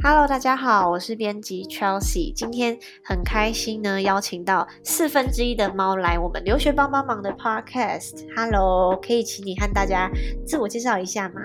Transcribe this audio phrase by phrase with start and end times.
[0.00, 2.32] Hello，大家好，我是编辑 Chelsea。
[2.32, 8.24] 今天很开心呢，邀请到四分之一的猫来我们留学帮帮忙的 Podcast。
[8.36, 10.08] Hello，可以请你和大家
[10.46, 11.40] 自我介绍一下吗？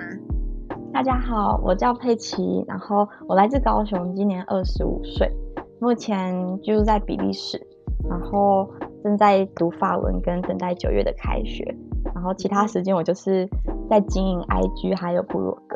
[0.93, 5.31] 大家好，我叫佩奇，然后我来自高雄，今年二十五岁，
[5.81, 7.59] 目前居住在比利时，
[8.07, 8.69] 然后
[9.03, 11.75] 正在读法文，跟等待九月的开学。
[12.13, 13.49] 然后其他时间我就是
[13.89, 15.75] 在经营 IG，还有部落格。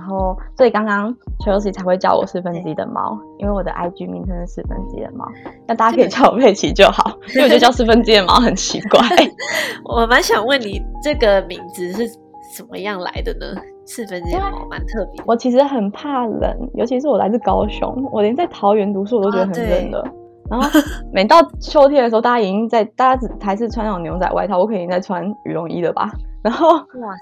[0.00, 1.14] 然后，所以刚刚
[1.44, 5.26] Chelsea 才会叫我四分之一的猫，因为我的 IG 名称是四分之一的猫。
[5.68, 8.98] 那大家可以叫我佩奇就好，因为我觉得叫四分之一的猫很奇怪。
[9.84, 12.08] 我蛮想问你，这个名字是
[12.56, 13.60] 怎么样来的呢？
[13.84, 15.22] 四分之一的猫蛮特别。
[15.26, 20.02] 我其实很怕冷，尤其是我来自高雄，我连在桃园读书我都觉得很冷的。
[20.50, 20.66] 然后
[21.12, 26.10] 每到秋天的时候，大家已经在，大家只还是穿那种牛仔外套，我肯定在穿羽绒衣了吧。
[26.42, 26.78] 然后，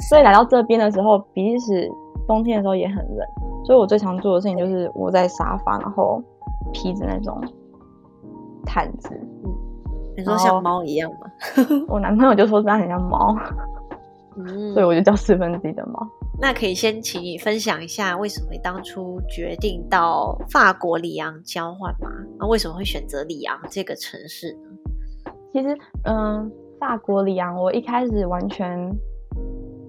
[0.08, 1.91] 所以来到这边的时候，比利时。
[2.28, 3.27] 冬天的时候也很冷，
[3.64, 6.23] 所以我最常做的事情就是窝在沙发，然后
[6.73, 7.42] 披着那种
[8.66, 9.08] 毯子。
[9.44, 9.50] 嗯，
[10.16, 11.27] 你说像猫一样吗？
[11.88, 13.34] 我男朋友就说这样很像猫，
[14.36, 16.06] 嗯，所以我就叫四分之一的猫。
[16.41, 22.10] 那可以先请你分享一下，为什么当初决定到法国里昂交换吗？
[22.38, 25.33] 那为什么会选择里昂这个城市呢？
[25.53, 28.94] 其实，嗯，法国里昂，我一开始完全。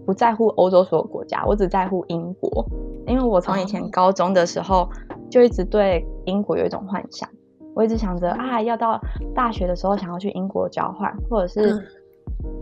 [0.10, 2.66] 不在乎欧洲所有国家，我只在乎英国，
[3.06, 4.90] 因为我从以前高中的时候
[5.30, 7.30] 就一直对英国有一种幻想，
[7.76, 9.00] 我一直想着啊，要到
[9.36, 11.80] 大学的时候想要去英国交换，或者是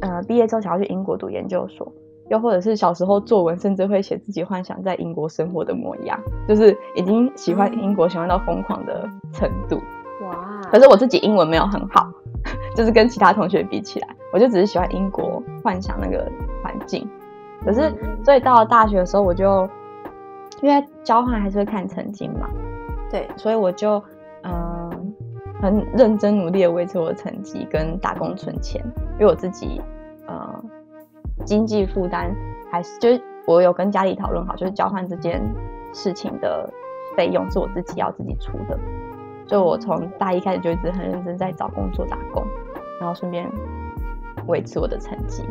[0.01, 1.89] 呃毕业之后想要去英国读研究所，
[2.29, 9.79] 又或者是小时候作文甚至会写自己幻想在英国生活的模样，就是已经喜欢英国喜欢到疯狂的程度。
[10.25, 10.59] 哇！
[10.69, 12.11] 可是我自己英文没有很好，
[12.75, 16.29] 就是跟其他同学比起来，我就只是喜欢英国幻想那个
[16.61, 17.07] 环境。
[17.65, 19.67] 可是，所以到了大学的时候，我就
[20.61, 22.47] 因为交换还是会看成绩嘛，
[23.09, 24.01] 对，所以我就
[24.43, 25.13] 嗯
[25.61, 28.81] 很认真努力的维持我的成绩跟打工存钱，
[29.13, 29.81] 因为我自己
[30.27, 30.63] 呃
[31.45, 32.33] 经济负担
[32.71, 35.41] 还是就是我有跟家里讨论好，就是交换这件
[35.93, 36.69] 事情的
[37.15, 38.79] 费用是我自己要自己出的，
[39.45, 42.45] 所以我从大一开始就一直很认真在找工作打工，
[42.99, 43.49] 然后顺便
[44.47, 45.43] 维持我的成绩。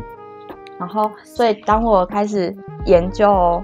[0.79, 2.55] 然后，所以当我开始
[2.85, 3.61] 研究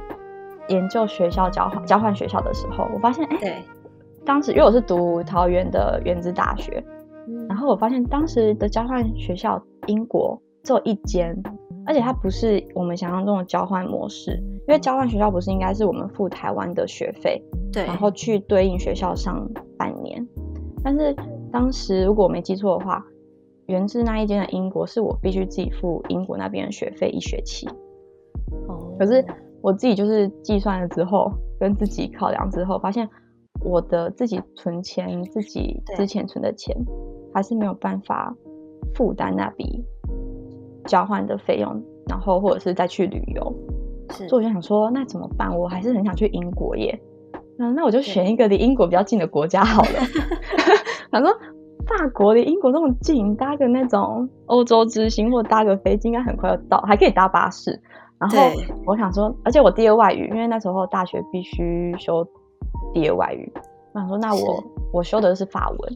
[0.67, 3.63] 研究学校交换交换学校的时候，我发现，哎，
[4.25, 6.83] 当时因为我是读桃园的原子大学，
[7.47, 11.39] 然后我发现当时的交换学校英国只有一间，
[11.85, 14.31] 而且它不是我们想象中的交换模式，
[14.67, 17.39] 因为交换学校不是应该是我们付台湾的学费，
[17.71, 19.47] 对，然后去对应学校上
[19.77, 20.27] 半年，
[20.83, 21.15] 但是
[21.51, 23.05] 当时如果我没记错的话。
[23.67, 27.67] 源自那一间的英国，是我必须自己付英国那边的学费一学期。
[28.67, 29.23] 哦，可是
[29.61, 33.07] 我自己就是计算了之后，跟自己考量之后，发现
[33.63, 36.75] 我的自己存钱，自己之前存的钱，
[37.33, 38.35] 还是没有办法
[38.93, 39.83] 负担那笔
[40.85, 43.55] 交换的费用，然后或者是再去旅游。
[44.09, 45.57] 所以我就想说，那怎么办？
[45.57, 46.99] 我还是很想去英国耶。
[47.59, 49.89] 嗯，那我就选一个离英国比较近的国家好了。
[51.11, 51.31] 想说。
[51.87, 57.79] 法国离英国那么近，搭个那种欧洲之星或搭个飞机，应该很快就到，还可以搭巴士。
[58.17, 58.37] 然后
[58.85, 62.25] 我想说，而且我第二外语，因为那时候大学必须修
[62.93, 63.51] 第二外语，
[63.93, 65.93] 我想说，那我我修的是法文，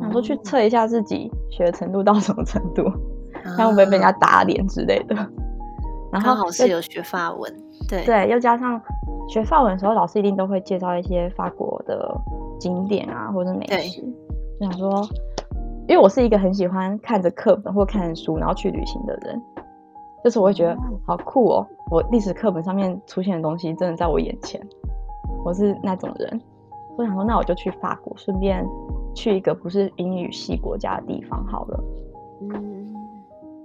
[0.00, 2.82] 想说去测一下自己学的程度到什么程度，
[3.56, 5.14] 看会不会被人家打脸之类的。
[6.10, 7.52] 然后好是有学法文，
[7.88, 8.04] 对。
[8.04, 8.80] 对，又加上
[9.28, 12.12] 学法文的时候，老师一定都会介绍一些法国的
[12.58, 14.02] 景点啊，或者美食。
[14.60, 15.06] 想说，
[15.88, 19.40] 因为我是一个很喜欢看着课本或看书然后去旅行的人，
[20.22, 20.76] 就是我会觉得
[21.06, 21.66] 好酷哦！
[21.90, 24.60] 我历史课本上面出现的东西真的在我眼前，
[25.44, 26.40] 我是那种人。
[26.96, 28.64] 我想说，那我就去法国，顺便
[29.14, 31.84] 去一个不是英语系国家的地方好了。
[32.42, 32.94] 嗯，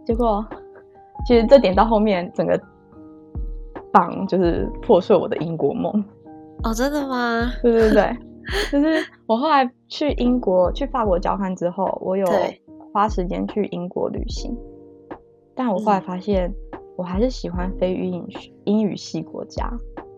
[0.03, 0.45] 结果
[1.25, 2.59] 其实这点到后面整个
[3.91, 6.03] 榜就是破碎我的英国梦。
[6.63, 7.51] 哦，真的吗？
[7.61, 8.17] 对对对。
[8.71, 12.25] 就是我后来去英国、去法国交换之后，我有
[12.93, 14.57] 花时间去英国旅行，
[15.55, 16.53] 但我后来发现，
[16.95, 19.71] 我还是喜欢非英语英语系国家。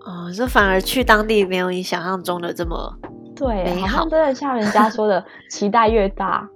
[0.05, 2.97] 哦，这反而去当地没有你想象中的这么
[3.35, 6.47] 对，好像真的像人家说的， 期待越大，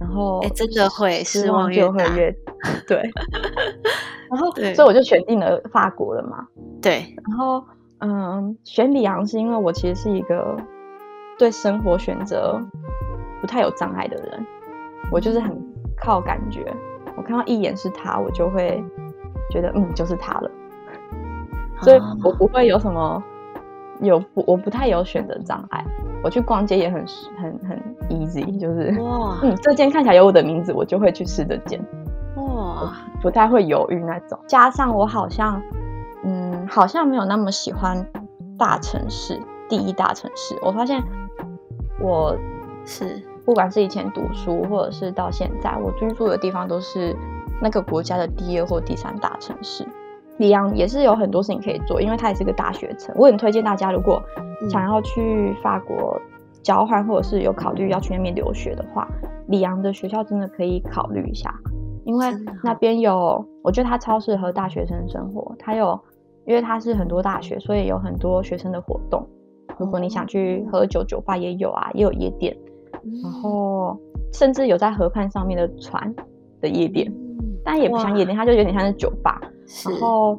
[0.00, 2.34] 然后哎，真的会失望就会越
[2.86, 3.02] 对。
[4.30, 6.46] 然后，所以我就选定了法国了嘛。
[6.82, 7.62] 对，然后
[7.98, 10.56] 嗯，选里昂是因为我其实是一个。
[11.38, 12.60] 对生活选择
[13.40, 14.46] 不太有障碍的人，
[15.10, 15.56] 我就是很
[15.96, 16.74] 靠感觉。
[17.16, 18.82] 我看到一眼是他，我就会
[19.50, 20.50] 觉得嗯，就是他了。
[21.82, 23.22] 所以我不会有什么
[24.00, 25.84] 有不我不太有选择障碍，
[26.22, 27.04] 我去逛街也很
[27.38, 31.78] 很很 easy，就是哇嗯这件看起来有我的名字，我就会去试这件，
[32.36, 34.38] 哇，不太会犹豫那种。
[34.46, 35.62] 加上我好像
[36.24, 38.06] 嗯好像没有那么喜欢
[38.58, 40.58] 大城市，第一大城市。
[40.62, 41.02] 我发现
[42.06, 42.38] 我
[42.84, 47.16] 是不管是以前读书，或者是到现在，我居住的地方都是
[47.60, 49.84] 那个国家的第二或第三大城市。
[50.38, 53.12] 里昂也是有很多事情可以做，因为它也是个大学城。
[53.18, 54.22] 我很推荐大家，如果
[54.70, 56.20] 想要去法国
[56.62, 59.08] 交换，或者是有考虑要去那边留学的话，
[59.48, 61.52] 里昂的学校真的可以考虑一下，
[62.04, 62.26] 因为
[62.62, 65.56] 那边有，我觉得它超适合大学生生活。
[65.58, 65.98] 它有，
[66.44, 69.26] 因为它是很多大学，所以有很多学生的活动。
[69.78, 72.56] 如果你想去喝酒，酒吧也有啊，也有夜店。
[73.22, 73.98] 然后
[74.32, 76.14] 甚至有在河畔上面的船
[76.60, 77.12] 的夜店，
[77.64, 79.40] 但也不像夜店，它就有点像是酒吧。
[79.84, 80.38] 然后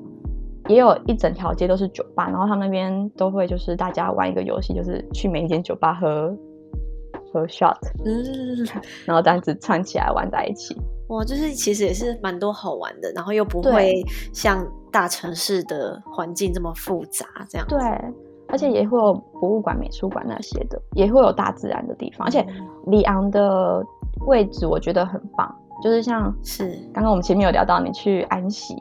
[0.67, 6.35] 也有一整条街都是酒吧，然后他们那边都会就是大家玩一个游戏，就是去每一间酒吧喝
[7.31, 8.65] 喝 shot，嗯，
[9.05, 10.75] 然后这样子串起来玩在一起。
[11.07, 14.03] 哇，就是其实也是蛮多好玩的，然后又不会
[14.33, 17.81] 像大城市的环境这么复杂，这样子对，
[18.49, 22.45] 而且也会有博物馆、美术馆那些的，也会有大自然的地方，而且
[22.87, 23.85] 里昂的
[24.25, 25.53] 位置我觉得很棒，
[25.83, 28.75] 就是像是刚刚我们前面有聊到，你去安息，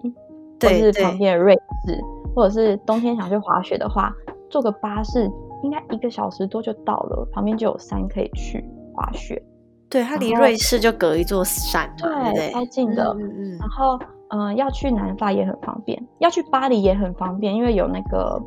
[0.60, 2.00] 或者是旁边的瑞士，
[2.34, 4.12] 或者是冬天想去滑雪的话，
[4.48, 5.30] 坐个巴士
[5.62, 8.64] 应该一个小时多就到了，旁边就有山可以去
[8.94, 9.42] 滑雪，
[9.90, 12.50] 对，它离瑞士就隔一座山嘛，对？
[12.52, 13.12] 超近的。
[13.18, 13.98] 嗯嗯然后，
[14.28, 18.40] 嗯、要去南法也很方便，要去巴黎也很方便，因为有那个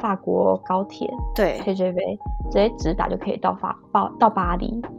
[0.00, 2.18] 法国高铁对，TGV，
[2.50, 4.80] 直接直达就可以到法到到巴黎。
[4.84, 4.92] 嗯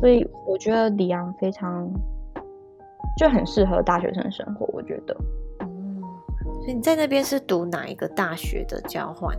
[0.00, 1.88] 所以我觉得里昂非常
[3.16, 5.16] 就很适合大学生生活，我觉得。
[5.60, 6.02] 嗯
[6.60, 9.34] 所以你在那边是读哪一个大学的交换？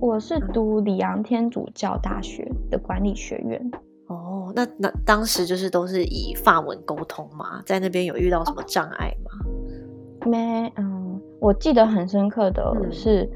[0.00, 3.70] 我是读里昂天主教大学的管理学院，
[4.08, 10.30] 哦，那那当时就是都是以法文沟通吗，在那边有遇到什么障碍吗？
[10.30, 13.28] 没，嗯，我记得很深刻的嗯是，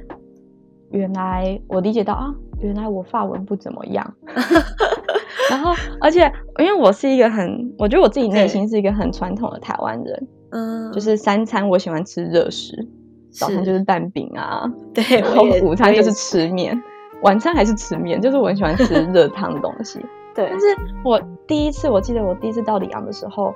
[0.91, 4.15] 原来我理解到啊，原来我法文不怎么样。
[5.51, 12.87] 然后，而且因为我是一个很，我觉得我自己内心是一个很传统的台湾人，嗯，就是三餐我喜欢吃热食，
[13.31, 16.81] 早餐就是蛋饼啊，对，然后午餐就是吃面，
[17.23, 19.99] 晚餐还是吃面，就是我很喜欢吃热汤的东西。
[20.35, 20.67] 对但，是
[21.05, 23.53] 我第一次，我记得我第一次到里昂的时候，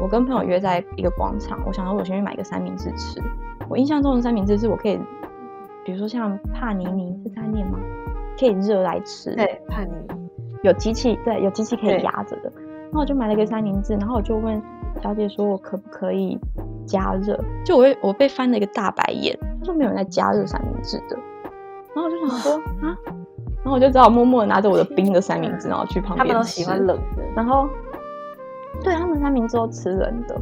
[0.00, 3.20] 我跟朋友约在一个广场，我想说我先去买个三明治吃。
[3.68, 4.98] 我印象中的三明治是我可以，
[5.84, 7.78] 比如说像帕尼尼是这样念吗？
[8.38, 10.14] 可以热来吃，对，叛逆，
[10.62, 12.52] 有机器，对，有机器可以压着的。
[12.84, 14.60] 然后我就买了一个三明治，然后我就问
[15.02, 16.38] 小姐说，我可不可以
[16.86, 17.38] 加热？
[17.64, 21.16] 就我会我被翻了一个大白眼，她说没有人在加热三明治的。
[21.94, 22.52] 然后我就想说
[22.82, 22.96] 啊，
[23.62, 26.32] 然后我就只好默默的拿着我的冰的三明治，然后去旁边吃。
[26.32, 27.68] 他们都喜欢冷的，然后
[28.82, 30.40] 对他们三明治都吃冷的。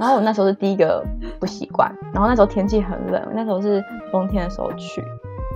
[0.00, 1.04] 然后我那时候是第一个
[1.38, 5.04] 不习惯，然后那时候天气很冷，那时候是冬天的时候去，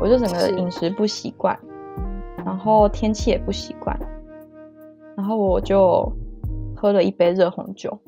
[0.03, 1.59] 我就整个饮食不习惯，
[2.45, 3.99] 然后天气也不习惯，
[5.17, 6.13] 然后我就
[6.77, 7.99] 喝了一杯热红酒，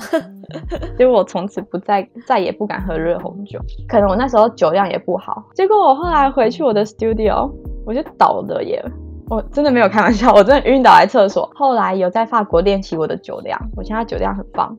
[0.96, 7.52] 结果我从此不再再也不敢喝热红酒，可能我那时候酒量也不好，结果我后来回去我的 studio，
[7.84, 8.82] 我就倒了耶。
[9.28, 11.50] 我真的没有开玩笑，我真的晕倒在厕所。
[11.54, 14.76] 后来有在法国练习我的酒量，我现在酒量很棒，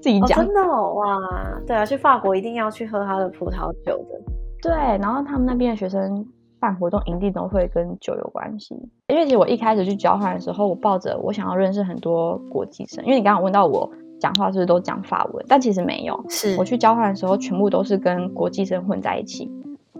[0.00, 0.44] 自己哦，讲。
[0.44, 1.18] 真的哦，哇，
[1.66, 4.20] 对啊，去法国一定要去喝他的葡萄酒的，
[4.62, 6.26] 对，然后他们那边的学生
[6.60, 8.74] 办活动一定都会跟酒有关系。
[9.08, 13.88] 因为其实我一开始去交换的时候，我抱着我想要认识很多国际生，因为你刚刚问到我
[14.20, 16.24] 讲话是不是都讲法文，但其实没有。
[16.28, 19.50] 是我去交换的时候，全部都是跟国际生混在一起，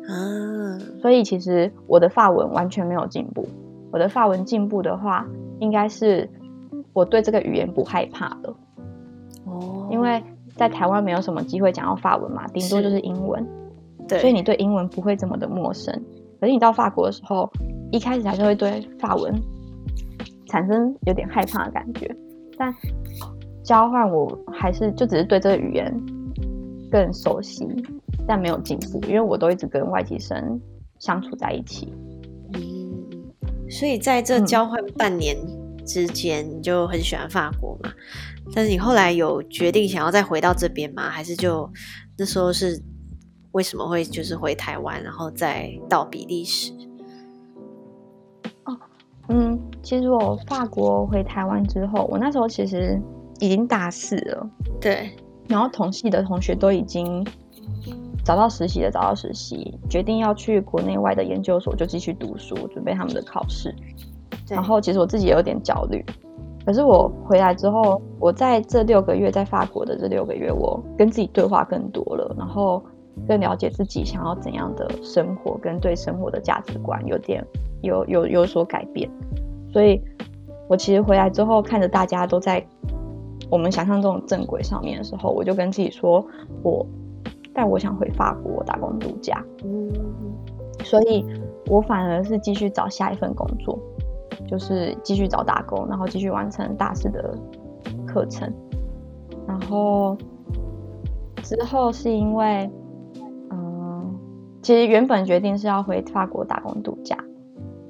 [0.08, 3.46] 啊，所以其实我的法文完全没有进步。
[3.90, 5.26] 我的法文进步的话，
[5.60, 6.28] 应该是
[6.92, 8.54] 我对这个语言不害怕了。
[9.88, 10.22] 哦，因为
[10.56, 13.46] 在台湾没有什么机会讲到法文嘛，顶多就是英文，
[14.08, 15.92] 对，所以你对英文不会这么的陌生。
[16.40, 17.50] 可是你到法国的时候，
[17.90, 19.34] 一开始还是会对法文
[20.46, 22.08] 产生有点害怕的感觉，
[22.56, 22.72] 但
[23.64, 25.92] 交换我还是就只是对这个语言
[26.90, 27.66] 更熟悉，
[28.26, 30.60] 但没有进步，因为我都一直跟外籍生
[30.98, 31.92] 相处在一起。
[32.54, 32.60] 嗯，
[33.68, 35.36] 所以在这嗯交换半年
[35.84, 37.90] 之间，你就很喜欢法国嘛？
[38.54, 41.08] 但是你后来有决定想要再回到这边吗？
[41.08, 41.70] 还是就
[42.16, 42.82] 那时候是
[43.52, 46.72] 为什么会就是回台湾，然后再到比利时？
[49.30, 52.98] 嗯，其实我法国回台湾之后，我那时候其实
[53.40, 54.50] 已经大四了，
[54.80, 55.10] 对，
[55.46, 57.22] 然后同系的同学都已经
[58.24, 63.74] 找到实习的找到实习，决定要去国内外的研究所就继续读书，准备他们的考试。
[64.48, 66.02] 然后其实我自己也有点焦虑，
[66.68, 72.82] 可是我回来之后，我在这六个月在法国的这六个月，我跟自己对话更多了，然后
[73.26, 77.42] 更了解自己想要怎样的生活，跟对生活的价值观有点
[77.80, 79.10] 有有有所改变。
[79.72, 79.98] 所以，
[80.68, 82.62] 我其实回来之后看着大家都在
[83.50, 86.22] 我们想象中的正轨上面的时候，我就跟自己说，
[86.62, 86.84] 我
[87.54, 89.42] 但我想回法国打工度假。
[89.64, 89.90] 嗯，
[90.84, 91.24] 所以
[91.66, 93.78] 我反而是继续找下一份工作。
[94.48, 97.36] 就是继续找打工，然后继续完成大四的
[98.06, 98.50] 课程，
[99.46, 100.16] 然后
[101.42, 102.68] 之后是因为，
[103.50, 104.18] 嗯，
[104.62, 107.16] 其实原本决定是要回法国打工度假，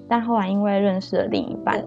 [0.09, 1.85] 但后来因为认识了另一半，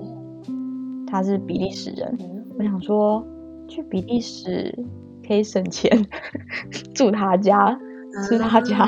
[1.06, 2.18] 他是比利时人，
[2.58, 3.22] 我想说
[3.68, 4.74] 去比利时
[5.28, 5.92] 可以省钱，
[6.96, 7.78] 住他家，
[8.26, 8.86] 吃他家，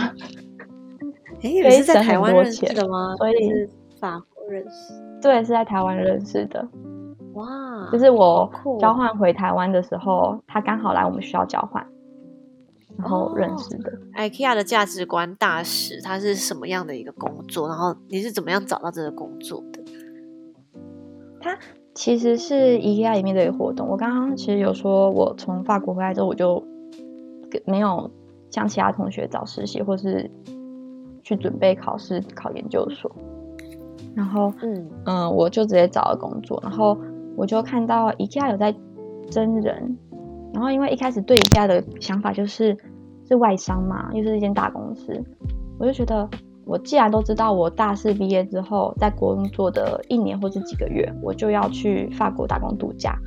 [1.43, 3.15] 哎，可以省很多钱的吗？
[3.17, 3.67] 所以
[3.99, 5.12] 法国认识。
[5.23, 6.67] 对，是在台湾认识的。
[7.33, 11.83] 哇，就是我交换回台湾的时候，他刚好来我们学校交换，
[12.97, 13.91] 然后认识的。
[14.15, 17.69] IKEA 的价值观大使，他是什么样的一个工作？
[17.69, 19.81] 然后你是怎么样找到这个工作的？
[21.41, 21.57] 他
[21.95, 23.87] 其实是 IKEA 里面的一个活动。
[23.87, 26.63] 我刚刚其实有说，我从法国回来之后，我就
[27.65, 28.11] 没有
[28.51, 30.29] 像其他同学找实习，或是
[31.23, 33.09] 去准备考试、考研究所。
[34.15, 36.97] 然后，嗯嗯，我就直接找了工作，然后
[37.35, 38.73] 我就看到 IKEA 有在
[39.31, 39.97] 真人，
[40.53, 42.77] 然后因为一开始对 IKEA 的想法就是
[43.27, 45.19] 是外商嘛，又是一间大公司，
[45.79, 46.29] 我就觉得
[46.65, 53.17] 我既然都知道我大四毕业之后在国工作的一年或者几个月，我就要去法国打工度假，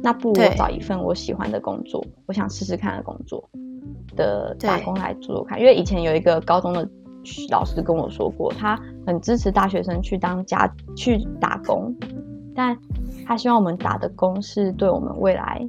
[0.00, 3.48] 那不如我找一份我喜欢的工作，我想试试看的工作
[4.16, 6.88] 的打工来做做看，因为以前有一个高中的。
[7.50, 11.94] 老师跟我说过，他很支持大学生去当家去打工，
[12.54, 12.76] 但
[13.26, 15.66] 他希望我们打的工是对我们未来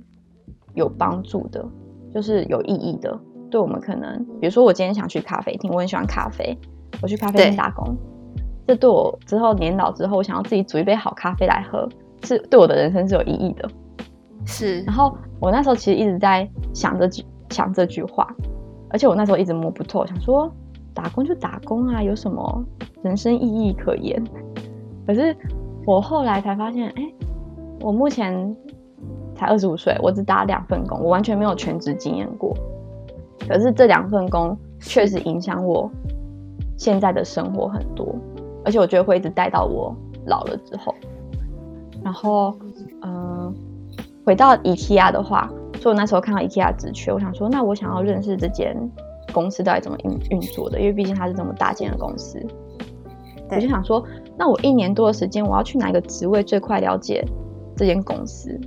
[0.73, 1.63] 有帮助的，
[2.11, 3.19] 就是有意义的。
[3.51, 6.57] 对我们可能，比如说我今天想去咖啡厅，我很喜欢咖啡，
[7.01, 7.95] 我去咖啡厅打工，
[8.65, 11.87] 这对我之后年老之后，我想要自己煮一杯好咖啡来喝，
[12.23, 13.69] 是对我的人生是有意义的。
[14.43, 14.81] 是。
[14.81, 18.27] 然后我那时候其实一直在想这句想这句话，
[18.89, 20.51] 而且我那时候一直摸不透，想说。
[20.93, 22.63] 打工就打工啊，有什么
[23.01, 24.23] 人生意义可言？
[25.05, 25.35] 可是
[25.85, 27.13] 我后来才发现，哎，
[27.81, 28.55] 我目前
[29.35, 32.55] 才二十五岁，我只打两份工，我完全没有全职经验过。
[33.47, 35.89] 可是这两份工确实影响我
[36.77, 38.15] 现在的生活很多，
[38.63, 39.93] 而且我觉得会一直带到我
[40.25, 40.95] 老了之后。
[42.03, 42.53] 然后，
[43.01, 43.53] 嗯，
[44.25, 48.77] 回到 IKEA 的话，所以我那时候看到 IKEA 职缺，我想说，那我想要认识这间。
[49.33, 50.79] 公司到底怎么运运作的？
[50.79, 52.39] 因为毕竟它是这么大件的公司，
[53.49, 54.03] 我就想说，
[54.37, 57.25] 那我一年多的时间，我要去哪个职位最快了解
[57.75, 58.57] 这间公司？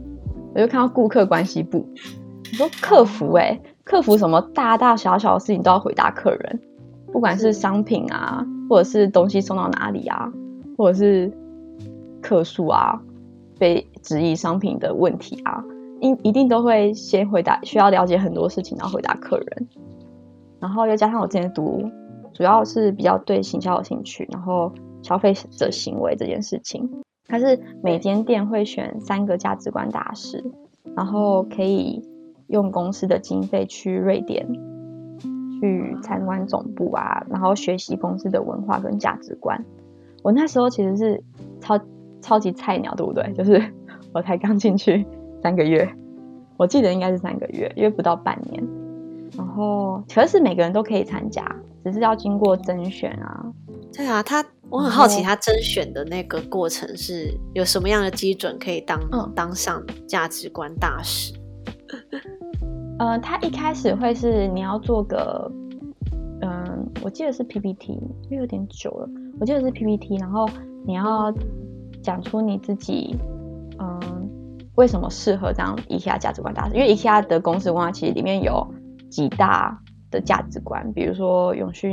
[0.55, 1.87] 我就看到顾客关系部，
[2.51, 6.61] 你说客服哎，客服什么大大小小的事情都要回答客人，
[7.13, 10.33] 不管是商品啊，或者是东西送到哪里啊，
[10.77, 11.31] 或者是
[12.23, 13.01] 客诉啊，
[13.59, 15.63] 被质疑商品的问题啊，
[16.01, 19.69] 一一定都会先回答，需要了解很多事情，然后回答客人。
[20.67, 21.89] 然后又加上我之前读，
[22.35, 26.91] 主要是比较对行销有兴趣，然后消费者行为这件事情，
[27.29, 30.43] 它是每间店会选三个价值观大师，
[30.97, 32.03] 然后可以
[32.49, 34.45] 用公司的经费去瑞典
[35.61, 39.65] 去参观总部啊，然后学习公司的文化跟价值观。
[40.25, 41.23] 我那时候其实是
[41.61, 41.79] 超
[42.21, 43.33] 超级菜鸟，对不对？
[43.35, 43.63] 就是
[44.13, 45.07] 我才刚进去
[45.45, 45.89] 三个月，
[46.57, 48.86] 我记得应该是三个月，因为不到半年。
[49.37, 51.45] 然后，可是每个人都可以参加，
[51.85, 53.47] 只是要经过甄选啊。
[53.93, 59.01] 对啊，他我很好奇，他甄选的那个过程是有什么样的基准可以当
[59.35, 61.33] 当上价值观大使？
[62.99, 65.51] 呃，他一开始会是你要做个，
[66.43, 67.93] 嗯，我记得是 PPT，
[68.25, 69.09] 因为有点久了，
[69.41, 70.49] 我记得是 PPT，然后
[70.87, 71.33] 你要
[72.03, 73.17] 讲出你自己，
[73.79, 74.01] 嗯，
[74.75, 76.75] 为什么适合当 IKEA 价值观大使？
[76.75, 78.67] 因为 IKEA 的公司文化其实里面有。
[79.17, 79.81] 几大
[80.11, 81.89] 的价值观，比如说永续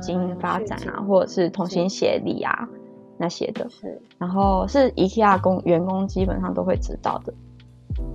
[0.00, 2.68] 经营发展啊，或者是同心协力啊
[3.16, 3.70] 那些的。
[3.70, 7.32] 是，然后是 IKEA 工员工基本上都会知道的。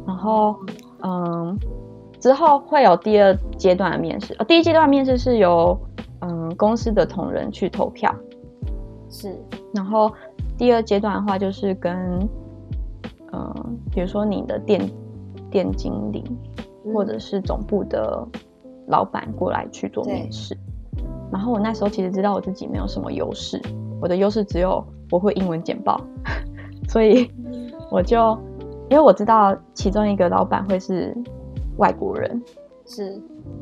[0.05, 0.53] 然后，
[1.01, 1.57] 嗯，
[2.19, 4.35] 之后会有第二阶段的面试。
[4.37, 5.79] 呃，第一阶段面试是由
[6.19, 8.13] 嗯公司的同仁去投票。
[9.09, 9.33] 是，
[9.73, 10.11] 然后
[10.57, 12.19] 第二阶段的话就是跟
[13.31, 14.81] 嗯，比如说你的店
[15.49, 16.25] 店经理。
[16.93, 18.27] 或者是总部的
[18.87, 20.57] 老板过来去做面试。
[21.31, 23.61] 然后我那时候其实知道我自己没有什么优势，
[24.01, 25.99] 我的优势只有我会英文简报，
[26.89, 27.29] 所以
[27.91, 28.37] 我就
[28.89, 31.15] 因为我知道其中一个老板会是
[31.77, 32.41] 外国人，
[32.87, 33.21] 是，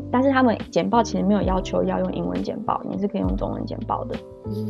[0.09, 4.15] 但是他们简报其实没有要求要用英文简报，你是可以用中文简报的。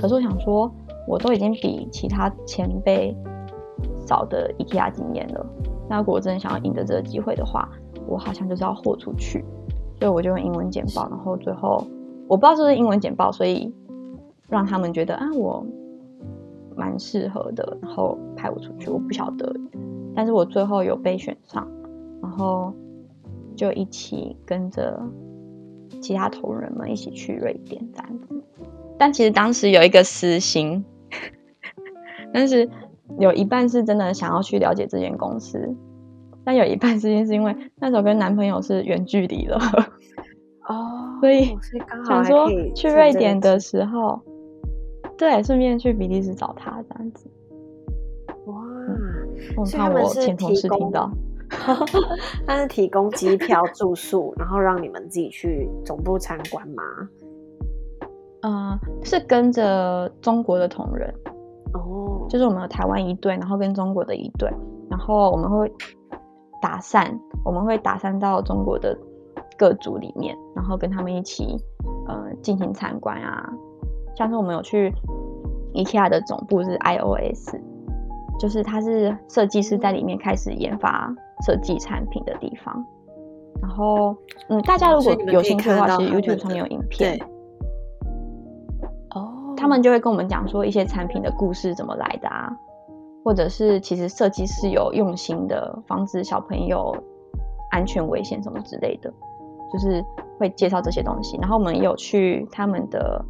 [0.02, 0.72] 可是我想说，
[1.08, 3.16] 我都已经比其他前辈
[4.08, 5.46] 少的 IKEA 经验了，
[5.88, 7.70] 那如果我真的想要赢得这个机会的话，
[8.08, 9.44] 我好像就是要豁出去，
[10.00, 11.86] 所以我就用英文简报，然后最后。
[12.30, 13.74] 我不知道是不是英文简报，所以
[14.50, 15.66] 让他们觉得啊，我
[16.76, 18.90] 蛮适合的，然后派我出去。
[18.90, 19.50] 我不晓得，
[20.14, 21.66] 但是我最后有被选上，
[22.22, 22.74] 然后
[23.56, 25.02] 就一起跟着
[26.02, 28.44] 其他同仁们一起去瑞典这样子。
[28.98, 30.84] 但其实当时有一个私心，
[32.34, 32.70] 但是
[33.20, 35.74] 有一半是真的想要去了解这间公司，
[36.48, 39.60] 但有一半时间是因为那时候跟男朋友是远距离了。
[40.70, 41.44] 哦， 所以
[42.08, 44.18] 想说去瑞典的时候，
[45.18, 47.30] 对，顺便去比利时找他这样子。
[48.46, 48.56] 哇，
[49.58, 51.12] 我怕我前同事听到，
[52.48, 56.82] 他是提供机票、 住宿，然后让你们自己去总部参观吗？
[58.44, 61.14] 嗯，是跟着中国的同仁
[61.74, 64.50] 哦，就是我们有台湾一队，然后跟中国的一队，
[64.90, 65.70] 然后我们会
[66.62, 68.98] 打散，我们会打散到中国的。
[69.60, 71.58] 各组里面，然后跟他们一起，
[72.08, 73.52] 呃，进行参观啊。
[74.16, 74.94] 像是我们有去
[75.74, 77.56] IKEA 的总部是 iOS，
[78.40, 81.12] 就是它是设计师在里面开始研发
[81.44, 82.86] 设计产品的地方。
[83.60, 84.16] 然后，
[84.50, 87.20] 嗯，大家如果有兴趣的话，其实 YouTube 上面有影片。
[89.16, 89.56] 哦。
[89.58, 92.56] 他们就会跟我们讲说一些产品的故事怎么来的啊，
[93.24, 96.96] 或者是其实设计师有用心的防止小朋友
[97.72, 99.14] 安全危险什么之类的。
[99.70, 100.02] 就是
[100.40, 103.22] 会介绍这些东西，然后我们有去他们的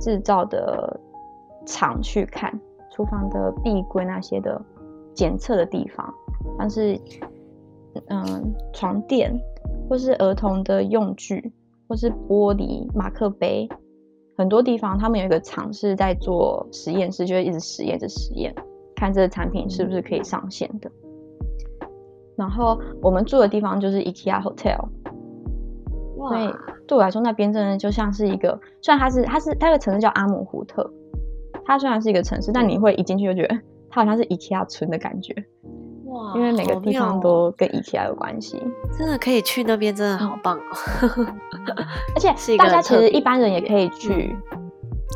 [0.00, 0.98] 制造的
[1.66, 2.58] 厂去看
[2.90, 4.58] 厨房的壁柜那些的
[5.12, 6.10] 检测的地方，
[6.58, 6.98] 像是
[8.06, 9.38] 嗯床垫，
[9.90, 11.52] 或是儿童的用具，
[11.86, 13.68] 或是玻璃马克杯，
[14.38, 18.54] 很多地方他们有一个厂是在做实验室，就会一直实验着实验，
[18.96, 20.90] 看这个产品是不是可以上线的。
[22.36, 24.88] 然后我们住的地方就是 IKEA Hotel。
[26.16, 26.52] 所以
[26.88, 30.90] 对我来说，那边真的就像是一个，虽然它是它是它个城市叫阿姆胡特，
[31.64, 33.54] 它虽然是一个城市，但你会一进去就觉得
[33.90, 35.32] 它好像是 IKEA 村的感觉。
[36.06, 36.32] 哇！
[36.34, 38.60] 因为每个地方都跟 IKEA 有关系，
[38.98, 40.60] 真的可以去那边，真的好棒哦！
[42.16, 44.34] 而且大家其实一般人也可以去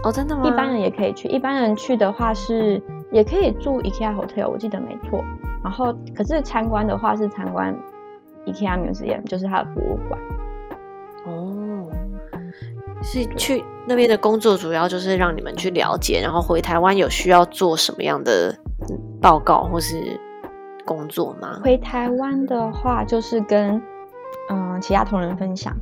[0.05, 0.47] 哦，真的吗？
[0.47, 5.25] 一般人也可以去，一般人去的话是也可以住 IKEA hotel，我记得没错。
[5.63, 7.75] 然后可是参观的话是参观
[8.47, 10.21] IKEA museum，就是它的博物馆。
[11.27, 11.87] 哦，
[13.03, 18.57] 是去那边的工作，主要就是让你们去了解，然后回台湾有需要做什么样的
[19.21, 20.19] 报告或是
[20.87, 21.61] 工作吗？
[21.63, 23.83] 回台湾的话，就是跟
[24.49, 25.77] 嗯其他同仁分享，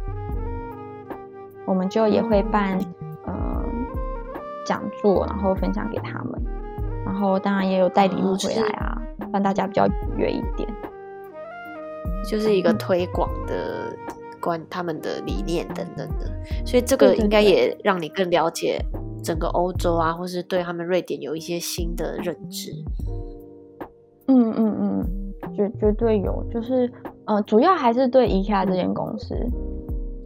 [1.64, 2.78] 我们就也会办
[3.26, 3.64] 嗯
[4.66, 6.42] 讲座，然后分享给他们，
[7.08, 9.00] 然后当然也有带礼物回来啊，
[9.32, 10.68] 让大家比较愉悦一点，
[12.30, 13.96] 就是一个推广的。
[14.40, 16.30] 关他们的理念等等的，
[16.64, 18.80] 所以这个应该也让你更了解
[19.20, 22.70] 整个欧洲啊，或是对他们瑞典有一些新的认知。
[24.28, 26.88] 嗯嗯嗯，绝绝对有，就是
[27.24, 29.34] 呃，主要还是对 IKEA 这间公司。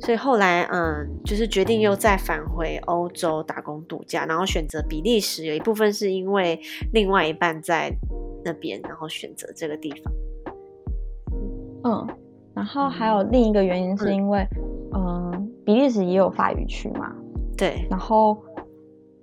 [0.04, 6.58] 所以后来嗯，就是决定又再返回欧洲打工度假，然后选择比利时，有一部分是因为
[6.92, 7.96] 另外一半在
[8.44, 10.12] 那边，然后选择这个地方。
[11.84, 12.06] 嗯。
[12.54, 14.46] 然后还有另一个原因是因为，
[14.92, 17.14] 嗯，比利时也有法语区嘛。
[17.56, 17.86] 对。
[17.88, 18.36] 然后，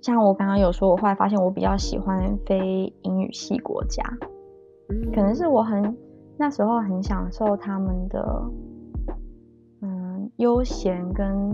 [0.02, 4.02] 像我刚刚有说，我后来发现我比较喜欢非英语系国家，
[5.14, 5.96] 可能是我很
[6.38, 8.52] 那时候很享受他们的，嗯，
[10.40, 11.52] 悠闲跟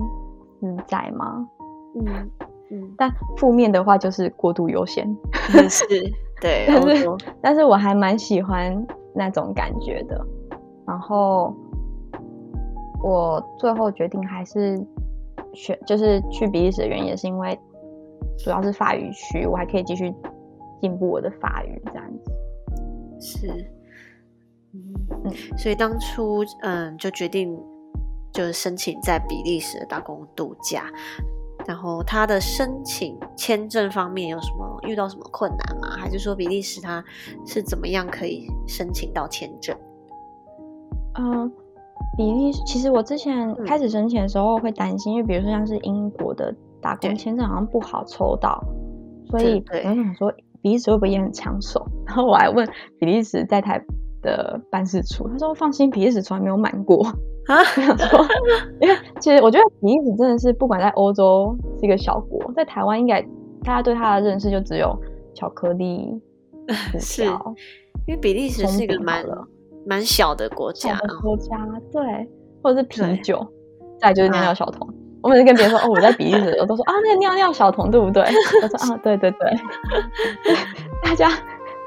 [0.59, 1.47] 自在吗。
[1.95, 2.31] 嗯
[2.71, 2.95] 嗯。
[2.97, 5.07] 但负面的话就是过度悠闲。
[5.69, 5.87] 是。
[6.41, 6.67] 对。
[6.73, 7.09] 但是，
[7.43, 10.27] 但是我还蛮喜欢那种感觉的。
[10.87, 11.55] 然后。
[13.03, 14.75] 我最后决定还是
[15.53, 17.57] 选，就是去比利时的原因，也是因为
[18.39, 20.13] 主要是法语区，我还可以继续
[20.81, 22.33] 进步我的法语这样子。
[23.21, 23.71] 是，
[24.73, 27.57] 嗯，所以当初嗯就决定
[28.37, 30.85] 就是申请在比利时打工度假，
[31.67, 35.97] 然后他的申请签证方面有什么遇到什么困难吗？
[35.97, 37.03] 还是说比利时他
[37.47, 39.75] 是怎么样可以申请到签证？
[41.19, 41.51] 嗯。
[42.15, 48.63] 比利时，其实我之前嗯开始申请的时候会担心，因为比如说像是英国的打工签证好像不好抽到，
[49.31, 51.87] 所以对我想说比利时会不会也很抢手？
[52.07, 52.67] 然后我还问
[52.99, 53.83] 比利时在台
[54.27, 57.07] 的办事处，他说放心，比利时从来没有满过。
[57.47, 58.27] 啊，我想说，
[58.81, 63.23] 因为其实我觉得比利时真的是不管在欧洲是一个小国，在台湾应该
[63.63, 64.99] 大家对它的认识就只有
[65.33, 66.21] 巧克力、
[66.99, 67.25] 薯是。
[68.07, 69.47] 因为比利时是一个蛮了
[69.87, 71.57] 蛮小的国小家，国家，
[71.93, 72.29] 对，
[72.63, 73.47] 或者是啤酒，
[73.99, 74.89] 再就是尿啊尿小童。
[75.23, 78.23] 我每次跟别人说哦我在比利时，我都说啊那个尿尿小童对不对？
[78.63, 79.55] 我说啊对对对，
[81.03, 81.29] 大家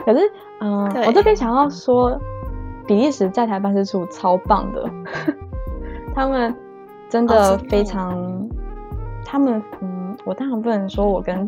[0.05, 0.19] 可是
[0.61, 2.19] 嗯、我这对边想要说，
[2.87, 4.89] 比利时在台办事处超棒的，
[6.15, 6.53] 他们
[7.09, 8.47] 真哦的非常，
[9.25, 11.47] 他们嗯，我当然不能说我跟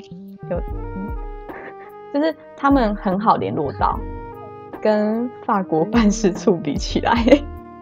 [0.49, 0.57] 有
[0.95, 1.09] 嗯，
[2.13, 3.99] 就是他们很好联络到，
[4.81, 7.15] 跟法国办事处比起来，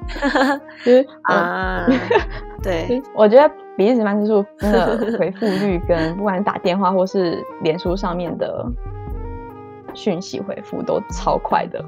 [0.85, 1.87] 就是嗯啊，
[2.63, 8.65] 对，我觉得比利时办事处真的回复率跟不管打电话或是脸书上面的
[9.99, 11.83] 讯息回复都超快的，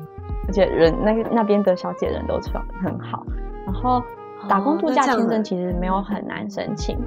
[0.46, 3.26] 而且人那个那边的小姐人都超很好。
[3.66, 4.04] 然后
[4.50, 6.98] 打工哦度假签证其实没有很难申请，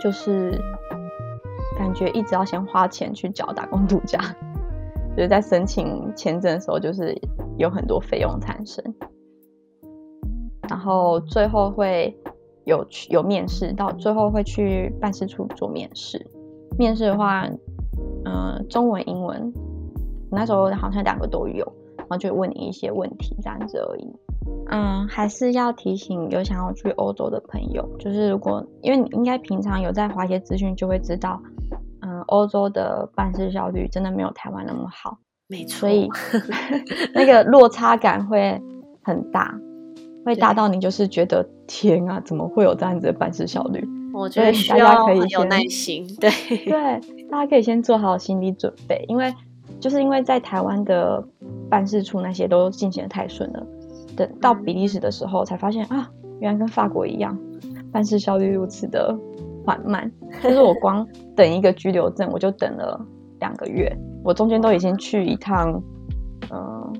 [0.00, 0.56] 就是
[1.76, 4.20] 感觉一直要先花钱去缴打工度假，
[5.16, 7.12] 就是在申请签证的时候，就是
[7.58, 8.84] 有很多费用产生。
[10.68, 12.16] 然后最后会
[12.64, 16.24] 有去有面试，到最后会去办事处做面试。
[16.78, 17.48] 面试的话，
[18.26, 19.52] 嗯、中文、英文，
[20.30, 21.64] 我那时候好像两个都有，
[21.96, 24.12] 然后就问你一些问题这样子而已。
[24.68, 31.40] 嗯，还是要提醒有想要去欧洲的朋友，就是如果因为你应该平常有在划一些资讯，就会知道，
[32.00, 35.18] 嗯，欧洲的办事效率真的没有台湾那么好。
[35.48, 36.08] 没错，所以
[37.14, 38.60] 那个落差感会
[39.02, 39.56] 很大，
[40.24, 43.88] 会大到你就是觉得天啊，怎么会有这样子的办事效率？
[44.16, 46.30] 我觉得需所以大家可以要很有先耐心，对，
[46.64, 47.00] 对，
[47.30, 49.32] 大家可以先做好心理准备，因为
[49.78, 51.22] 就是因为在台湾的
[51.68, 53.66] 办事处那些都进行的太顺了，
[54.16, 57.38] 等到比利时的时候才发现啊，原来跟法国一样，
[57.92, 59.14] 办事效率如此的
[59.64, 60.10] 缓慢。
[60.42, 62.98] 就是我光 等一个居留证，我就等了
[63.40, 65.82] 两个月，我中间都已经去一趟，
[66.50, 66.92] 嗯、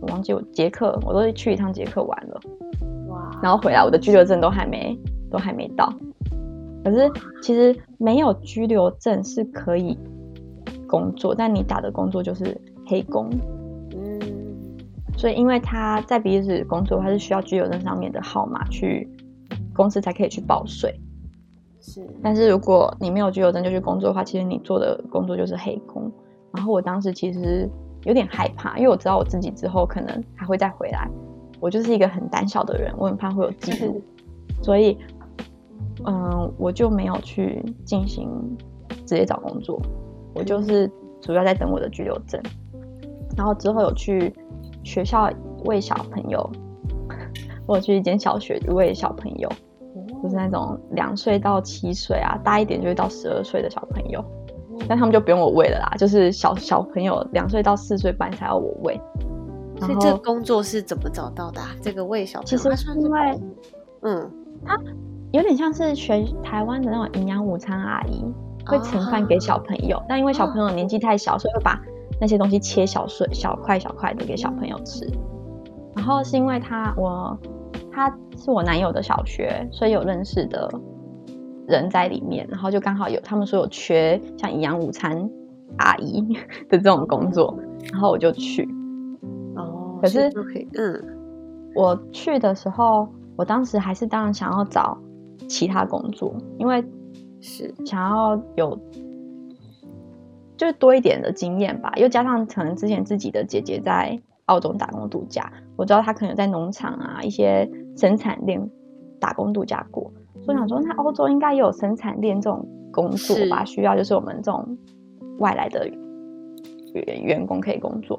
[0.00, 2.40] 我忘记我捷克，我都去一趟捷克玩了。
[3.08, 4.96] 哇，然后回来我的居留证都还没
[5.30, 5.92] 都还没到。
[6.84, 7.10] 可是
[7.42, 9.98] 其实没有居留证是可以
[10.86, 13.28] 工作，但你打的工作就是黑工。
[13.92, 14.20] 嗯，
[15.16, 19.08] 所以因为他在比利时工作，他是需要居留证上面的号码去
[19.74, 20.94] 公司才可以去报税。
[21.80, 26.10] 是，但是如果你没有居留证就去工作的话，其实你做的工作就是黑工。
[26.52, 27.68] 然后我当时其实
[28.04, 31.10] 有点害怕，因为我知道我自己之后可能还会再回来。
[31.58, 34.00] 我就是一个很胆小的人，我很怕会有记录，
[34.62, 34.96] 所以
[36.04, 38.28] 嗯，我就没有去进行
[39.06, 39.80] 直接找工作，
[40.34, 42.40] 我就是主要在等我的居留证。
[43.36, 44.32] 然后之后有去
[44.84, 45.30] 学校
[45.64, 46.50] 喂小朋友，
[47.66, 49.48] 我有去一间小学喂小朋友，
[50.22, 54.24] 就是那种两岁到七岁啊，大一点就会到十二岁的小朋友，
[54.88, 59.00] 但他们就不用我喂了啦，就是小小朋友两岁到四岁半才要我喂。
[59.78, 61.68] 所以这个工作是怎么找到的、啊？
[61.82, 63.40] 这个喂小朋友，其实是因为
[64.00, 64.30] 嗯，
[65.36, 68.24] 有点像是学台湾的那种营养午餐阿姨，
[68.64, 71.78] 会盛饭给小朋友，但因为小朋友年纪太小，所以会把
[72.18, 75.06] 那些东西切小碎、小块小块的给小朋友吃。
[75.94, 77.38] 然后是因为他我
[77.92, 80.70] 他是我男友的小学，所以有认识的
[81.66, 85.28] 人在里面，然后就刚好有他们说有缺像营养午餐
[85.76, 86.22] 阿姨
[86.70, 87.54] 的这种工作，
[87.92, 88.66] 然后我就去。
[89.54, 91.04] 哦，可是可以，嗯，
[91.74, 94.96] 我去的时候，我当时还是当然想要找
[95.48, 96.84] 其他工作，因为
[97.40, 97.74] 是。
[97.84, 98.78] 想要有
[100.56, 108.70] 就是多一点的经验吧，又加上可能之前自己的姐姐在澳洲打工度假，我知道她可能在农场啊一些生产链
[109.20, 110.10] 打工度假过，
[110.42, 114.78] 所以我想说那欧洲应该也有生产链这种工作吧，需要就是我们这种
[115.38, 115.86] 外来的
[116.94, 118.18] 员员工可以工作，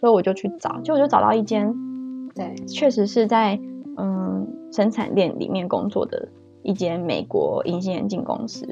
[0.00, 1.72] 所以我就去找，就我就找到一间，
[2.34, 3.58] 对，确实是在
[3.96, 6.28] 嗯生产链里面工作的
[6.66, 8.66] 一间美国隐形眼镜公司。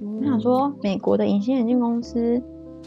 [0.00, 2.42] 我想说，美国的隐形眼镜公司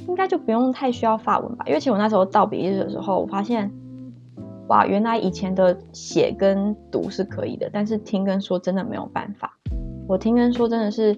[0.07, 1.63] 应该就不用太需要法文吧？
[1.67, 3.71] 因为其实我那时候到比利时的时候，我发现，
[4.67, 9.57] 哇，原来以前的写跟读是可以的，但是听跟说真的没有办法。
[10.07, 11.15] 我听跟说真的是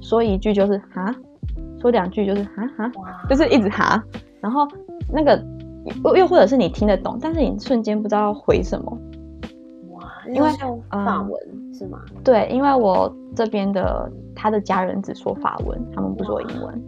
[0.00, 1.14] 说一句就是哈，
[1.80, 2.92] 说两句就是哈哈，
[3.28, 4.02] 就是一直哈，
[4.40, 4.66] 然后
[5.12, 5.42] 那个
[6.04, 8.98] 又又或者是你听得懂，但是你瞬间不知道要回什么，
[10.32, 10.50] 因为
[10.90, 12.00] 法文是吗？
[12.24, 16.84] 对，因为我这边的他的家人只说法文，他们不说英文。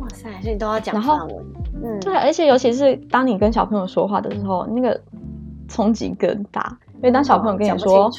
[0.00, 1.36] 哇塞，所以你都要讲法文。
[1.82, 5.00] 嗯，对，而且尤其是当你跟小朋友说话的时候，那个
[5.68, 8.10] 冲击更大，因为当小朋友跟你说，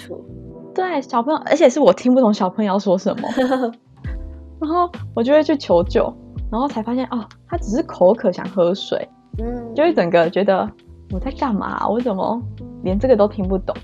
[0.74, 3.28] 对小朋友，而且是我听不懂小朋友要说什么，
[4.60, 6.12] 然后我就会去求救，
[6.52, 10.70] 然后才发现哦，他只是口渴想喝水，嗯，就一整个觉得
[11.12, 11.88] 我在干嘛？
[11.88, 12.42] 我怎么
[12.84, 13.76] 连这个都听不懂？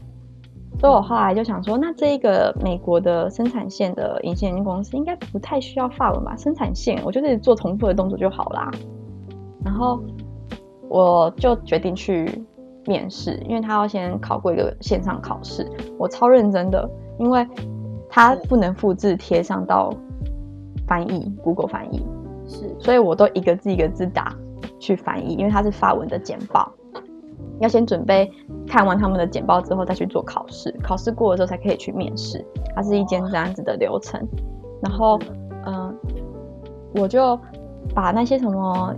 [0.79, 6.35] 所以我后来就想说，那这一个美国的生产线的隐形眼镜公司应该不太需要法文吧？
[6.35, 8.69] 生产线，我就是做重复的动作就好啦。
[9.63, 9.99] 然后
[10.89, 12.43] 我就决定去
[12.85, 15.65] 面试，因为他要先考过一个线上考试。
[15.97, 17.47] 我超认真的，因为
[18.09, 19.91] 他不能复制贴上到
[20.85, 22.05] 翻译，Google 翻译
[22.47, 24.35] 是，所以我都一个字一个字打
[24.77, 26.71] 去翻译，因为它是法文的简报。
[27.60, 28.30] 要先准备
[28.68, 32.44] 看完他们的简报之后再去做考试，考试过了之后才可以去面试。
[32.76, 34.22] 它是一间这样子的流程。
[34.82, 35.18] 然后，
[35.65, 35.96] 嗯，
[36.96, 37.39] 我就
[37.94, 38.94] 把那些什么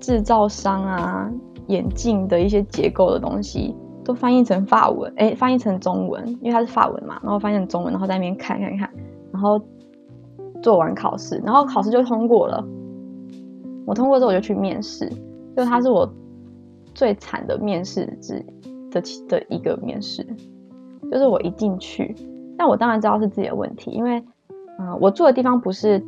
[0.00, 1.30] 制造商啊、
[1.68, 7.20] 眼镜的一些结构的东西都翻译成法文，哎，翻译成中文，因为它是法文嘛。
[7.22, 8.90] 然后翻译成中文，然后在那边看看看，
[9.32, 9.60] 然后
[10.60, 12.64] 做完考试，然后考试就通过了。
[13.86, 15.08] 我通过之后我就去面试，
[15.56, 16.12] 就他是我。
[16.94, 18.44] 最惨的面试之
[18.90, 20.26] 的的一个面试，
[21.10, 22.14] 就是我一进去，
[22.56, 24.22] 但我当然知道是自己的问题，因为，
[24.78, 26.02] 嗯，我住的地方不是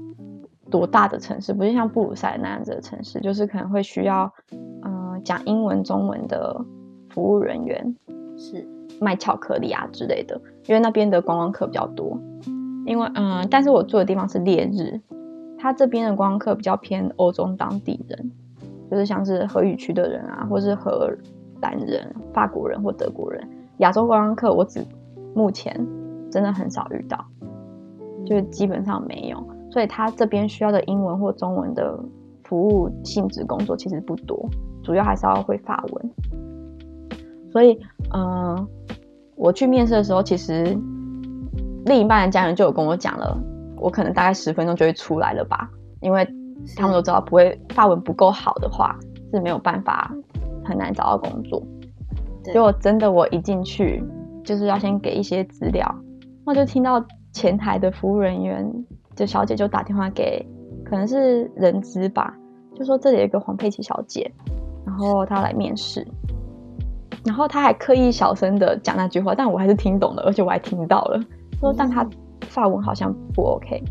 [0.71, 6.65] 多大的城市，不是像布鲁塞那样子的城市，就是可能会需要，嗯，讲英文、中文的
[7.11, 7.97] 服务人员，
[8.37, 8.67] 是
[9.01, 12.19] 卖巧克力啊之类的，因为那边的观光客比较多。
[12.87, 15.01] 因为，嗯，但是我住的地方是烈日，
[15.57, 18.31] 他这边的观光客比较偏欧洲当地人。
[18.91, 21.11] 就是像是荷语区的人啊，或是荷
[21.63, 23.43] 兰人、法国人或德国人，
[23.79, 24.85] 亚洲观光客我只
[25.35, 25.75] 目前
[26.31, 27.25] 真的很少遇到，
[28.27, 31.99] 就是基本上没有，所以他这边需要的英文或中文的
[32.45, 34.49] 服务性质工作其实不多，
[34.83, 36.11] 主要还是要会法文。
[37.51, 37.81] 所以，
[38.13, 38.69] 嗯，
[39.35, 40.77] 我去面试的时候，其实
[41.87, 43.37] 另一半的家人就有跟我讲了，
[43.77, 45.71] 我可能大概十分钟就会出来了吧，
[46.01, 46.29] 因为。
[46.77, 48.97] 他们都知道，不会发文不够好的话
[49.33, 50.13] 是没有办法
[50.65, 51.63] 很难找到工作。
[52.43, 54.03] 结果真的，我一进去
[54.45, 55.95] 就是要先给一些资料，
[56.45, 58.71] 我就听到前台的服务人员
[59.17, 60.45] 就小姐就打电话给，
[60.85, 62.35] 可能是人资吧，
[62.75, 64.31] 就说这里有一个黄佩琪小姐，
[64.85, 66.07] 然后她来面试，
[67.25, 71.19] 然后她还刻意小声的讲那句话，但我还是听懂了，而且我还听到了，
[71.61, 72.07] 说但她
[72.43, 73.83] 发文好像不 OK。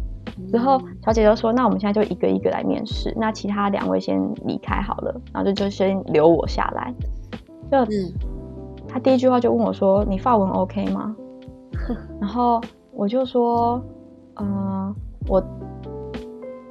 [0.52, 6.94] 之后，小姐就说：“那我们现在就一个一个来面试，那其他两位先离开好了，然后就就先留我下来。”
[7.72, 7.86] 就，
[8.88, 11.16] 他第一句话就问我说：“你发文 OK 吗？
[12.22, 13.84] ”然后我就说
[14.40, 14.96] ：“嗯，
[15.28, 15.44] 我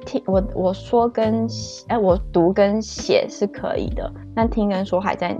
[0.05, 1.47] 听我我说跟
[1.87, 5.37] 哎，我读跟写是可以的，但听跟说还在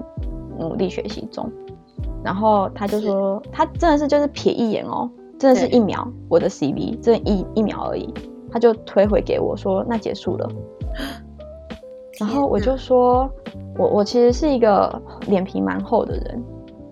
[0.60, 1.50] 努力学习中。”
[2.24, 8.14] 然后他就说：“他真的是就是瞥一眼哦。”真的是一秒，我的 CV 真的一一秒而已，
[8.52, 10.50] 他就推回给我说那结束了。
[12.20, 13.30] 然后我就说，
[13.78, 16.44] 我我其实是一个脸皮蛮厚的人，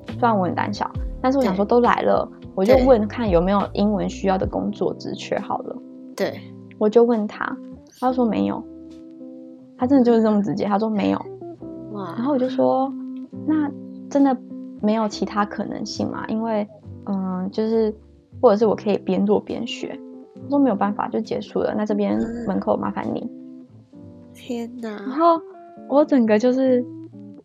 [0.07, 5.77] 虽然我很胆小，但是我想说都来了，我就问看有没有英文需要的工作职缺好了。
[6.15, 6.41] 对，
[6.77, 7.55] 我就问他，
[7.99, 8.61] 他说没有，
[9.77, 11.21] 他真的就是这么直接，他说没有。
[11.93, 12.91] 哇，然后我就说，
[13.45, 13.71] 那
[14.09, 14.35] 真的
[14.81, 16.25] 没有其他可能性嘛？
[16.27, 16.67] 因为
[17.05, 17.95] 嗯，就是。
[18.41, 19.97] 或者是我可以边做边学，
[20.49, 21.73] 都没有办法就结束了。
[21.77, 23.29] 那这边门口麻烦你。
[24.33, 24.89] 天哪！
[24.89, 25.39] 然后
[25.89, 26.83] 我整个就是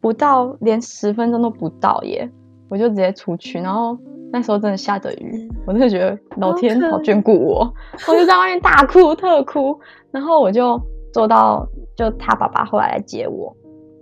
[0.01, 2.31] 不到连十分钟都不到耶，
[2.69, 3.59] 我就直接出去。
[3.59, 3.99] 然后
[4.33, 7.75] 那时候真的下着雨，我真的觉得老天好眷顾我，
[8.09, 9.79] 我就在外面大哭特哭。
[10.11, 10.81] 然后我就
[11.13, 13.55] 坐到就他爸爸后来来接我，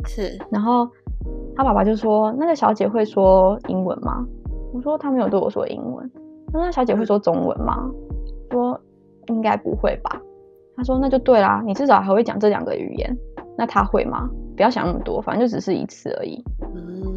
[0.07, 0.39] 是。
[0.51, 0.89] 然后
[1.57, 4.25] 他爸爸就说：“那个小姐会说英文吗？”
[4.73, 6.09] 我说：“她没有对我说英文。”
[6.61, 7.91] 那小姐会说中文吗？
[8.51, 8.81] 说
[9.27, 10.21] 应该不会吧。
[10.77, 13.17] 他说那就对啦，你至少还会讲这两个语言。
[13.57, 14.29] 那他会吗？
[14.57, 16.43] 不要想那么多，反正就只是一次而已。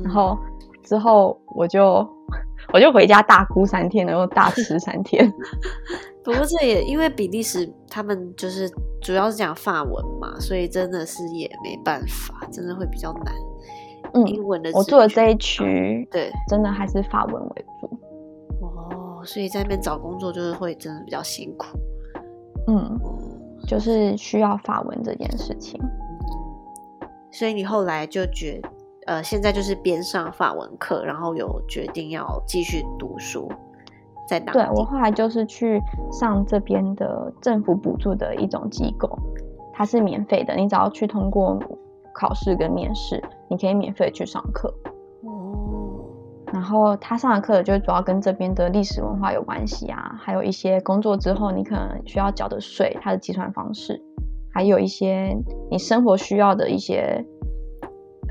[0.03, 0.37] 然后
[0.83, 2.07] 之后我就
[2.71, 5.31] 我就回家大哭三天，然后大吃三天。
[6.23, 8.69] 不过这也因为比利时他们就是
[9.01, 13.33] 主要是讲法文嘛，所以真的是也没办法，真的会比较难。
[14.13, 17.89] 嗯，英文的我住的这一区，对，真的还是法文为主。
[19.27, 21.77] 所以在那边找工作就是会真的比较辛苦，
[22.67, 22.97] 嗯，
[23.67, 25.79] 就是需要法文这件事情。
[27.29, 28.61] 所以你后来就觉，
[29.05, 33.51] 呃，现在就是边上法文课，然后有决定要继续读书，
[34.29, 35.79] 在哪对我后来就是去
[36.11, 39.19] 上这边的政府补助的一种机构，
[39.73, 41.59] 它是免费的，你只要去通过
[42.15, 44.73] 考试跟面试，你可以免费去上课。
[46.47, 54.01] 哦，然后他上的课就主要跟这边的历史文化有关系啊，还有一些工作之后你可能需要缴的税，它的计算方式，
[54.53, 55.37] 还有一些
[55.69, 57.25] 你生活需要的一些。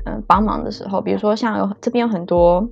[0.09, 2.65] 嗯，帮忙的时候，比如说像有这边有很多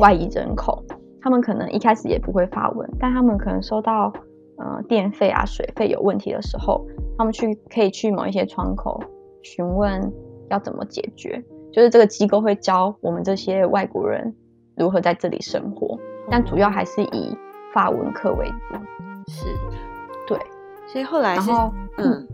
[0.00, 0.82] 外移人口，
[1.22, 4.12] 他们可能一开始也不会发文，但他们可能收到
[4.56, 6.84] 呃电费啊、水费有问题的时候，
[7.16, 9.00] 他们去可以去某一些窗口
[9.40, 10.12] 询问
[10.50, 11.40] 要怎么解决，
[11.72, 14.34] 就是这个机构会教我们这些外国人
[14.78, 15.98] 如何在这里生活，
[16.30, 17.36] 但主要还是以
[17.72, 18.74] 法文课为主。
[19.26, 19.44] 是，
[20.26, 20.38] 对，
[20.86, 21.50] 所以后来是
[21.96, 22.26] 嗯。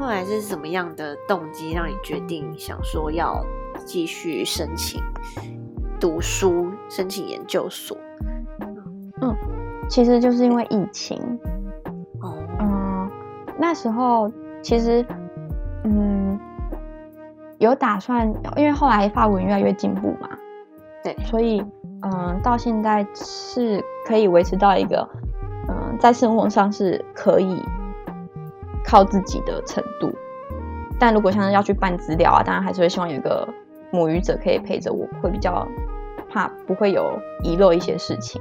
[0.00, 3.44] 后来是什么样的动机让你决定想说要
[3.84, 5.02] 继续申请
[5.98, 7.98] 读书、申请研究所？
[9.20, 9.34] 嗯，
[9.88, 11.18] 其实就是因为疫情。
[12.20, 13.10] 哦，嗯，
[13.58, 14.30] 那时候
[14.62, 15.04] 其实
[15.82, 16.38] 嗯
[17.58, 20.28] 有打算，因为后来法文越来越进步嘛，
[21.02, 21.64] 对，所以
[22.02, 25.08] 嗯到现在是可以维持到一个
[25.68, 27.62] 嗯在生活上是可以。
[28.84, 30.10] 靠自己的程度，
[30.98, 33.46] 但如果像是要去办资料啊，当然还是会希望有一个
[33.90, 35.68] 母语者可以陪着我，会比较
[36.30, 37.12] 怕不会有
[37.44, 38.40] 遗漏一些事情。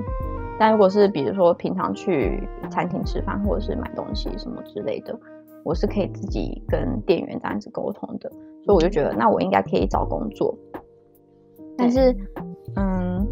[0.58, 5.20] 但如果是比如说平常去餐厅吃饭或者是买东西什么之类的，
[5.66, 8.32] 我是可以自己跟店员这样子沟通的，
[8.64, 10.58] 所以我就觉得那我应该可以找工作。
[11.78, 12.16] 但是，
[12.76, 13.28] 嗯，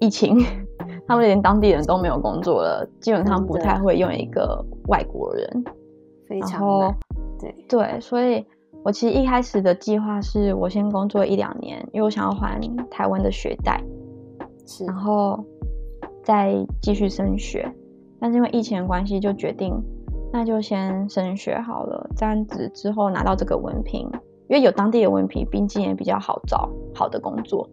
[0.00, 0.38] 疫情。
[1.08, 5.64] 他们连当地人都没有工作了，基本上不太会用一个外国人。
[6.26, 6.92] 非常
[7.38, 8.44] 对对，所以
[8.82, 13.80] 我其实一开始的计划是我先工作一两年，因为我想要还台湾的学贷，
[14.66, 15.44] 是，然后
[16.24, 17.72] 再继续升学。
[18.18, 19.72] 但是因为疫情的关系，就决定
[20.32, 24.10] 那就先升学好了，这样子之后拿到这个文凭，
[24.48, 27.68] 因为有当地的文凭，并且也比较好找好的工作。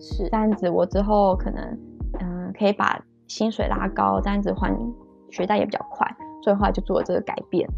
[0.00, 1.78] 是，这样子我之后可能。
[2.20, 4.74] 嗯可以把薪水拉高，这样子还
[5.30, 6.08] 学贷也比较快，
[6.42, 7.68] 所以后来就做了这个改变，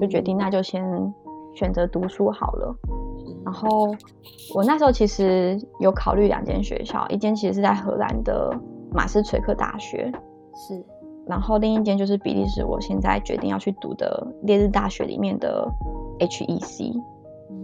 [0.00, 0.84] 就决定那就先
[1.54, 2.76] 选择读书好了。
[3.44, 3.94] 然后
[4.54, 8.52] 我那时候其实有考虑两间学校，一间其实是在荷兰的
[8.92, 10.12] 马斯垂克大学，
[10.54, 10.84] 是，
[11.26, 15.66] 然后另一间就是比利时，我现在决定要去读的列日大学里面的
[16.18, 16.92] HEC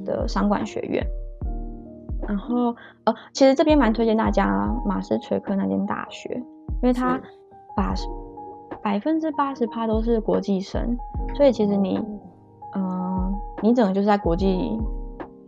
[0.04, 1.06] 的商管学院。
[2.28, 6.42] 然后呃，其实这边蛮推荐大家马斯垂克那间大学。
[6.82, 7.20] 因为他
[7.76, 7.94] 把
[8.82, 10.96] 百分之八十趴都是国际生，
[11.36, 11.96] 所以其实你，
[12.74, 14.76] 嗯，你整个就是在国际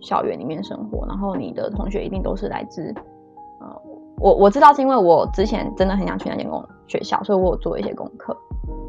[0.00, 2.94] 校园里面生活，然后你的同学一定都是来自，
[3.60, 3.82] 呃，
[4.18, 8.36] 我我知道是因为我之前真的很想去那间公学校，所以我有做一些功课，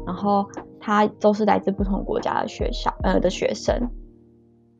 [0.06, 0.46] 然后
[0.78, 3.74] 他都是来自不同国家的学校，呃的学生，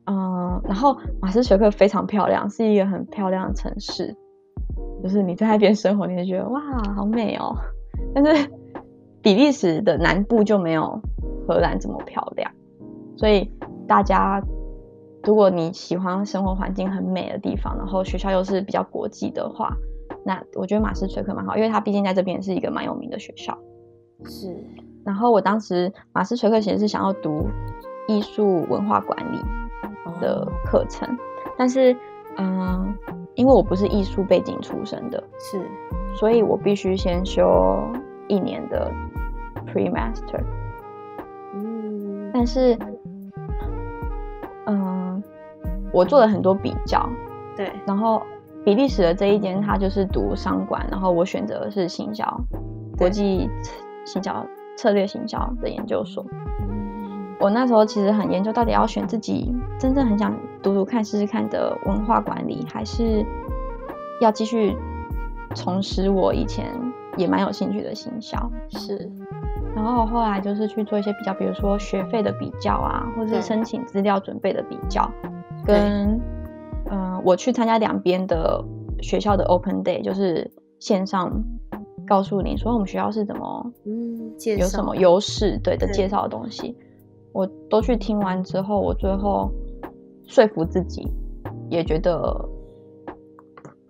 [0.07, 4.15] 嗯，然后马斯学克非常漂亮，是一个很漂亮的城市。
[5.03, 6.61] 就是你在那边生活，你会觉得哇，
[6.95, 7.55] 好美哦。
[8.13, 8.49] 但是
[9.21, 10.99] 比利时的南部就没有
[11.47, 12.51] 荷兰这么漂亮，
[13.15, 13.51] 所以
[13.87, 14.41] 大家
[15.23, 19.75] 如果你喜欢生活环境很美的地方，然后学校又是比较国际的话，
[20.25, 23.57] 那我觉得马斯垂克蛮好，因为它毕竟在这边是一个蛮有名的学校。
[24.25, 24.55] 是。
[25.03, 27.47] 然后我当时马斯垂克其实是想要读
[28.07, 29.37] 艺术文化管理
[30.19, 31.07] 的课程，
[31.57, 31.95] 但是
[32.37, 32.95] 嗯。
[33.35, 35.61] 因为我不是艺术背景出身的，是，
[36.15, 37.87] 所以我必须先修
[38.27, 38.91] 一年的
[39.67, 40.41] pre master。
[41.53, 42.75] 嗯，但是，
[44.65, 45.21] 嗯，
[45.93, 47.07] 我做了很多比较，
[47.55, 48.23] 对，然后
[48.65, 52.25] 比利时的这一间他就是读商管，然后我选择的是行销，
[52.97, 53.47] 国际
[54.03, 54.43] 行销
[54.75, 56.25] 策略行销的研究所。
[57.39, 63.23] 我那时候其实很研究，到底要选自己真正很想读读看、试试看的文化管理，还是
[64.19, 64.75] 要继续
[65.53, 66.65] 从事我以前
[67.15, 68.37] 也蛮有兴趣的行销。
[68.69, 69.09] 是，
[69.75, 75.07] 然后后来就是去做一些比较，比如说学费的比较啊，或者是申请资料准备的比较，
[75.63, 76.19] 跟
[76.89, 78.63] 嗯，我去参加两边的
[79.01, 81.31] 学校的 open day，就是线上
[82.07, 86.75] 告诉你说我们学校是怎么嗯，有什么优势对的介绍的东西。
[87.33, 89.51] 我都去听完之后，我最后
[90.27, 91.07] 说服自己，
[91.69, 92.49] 也觉得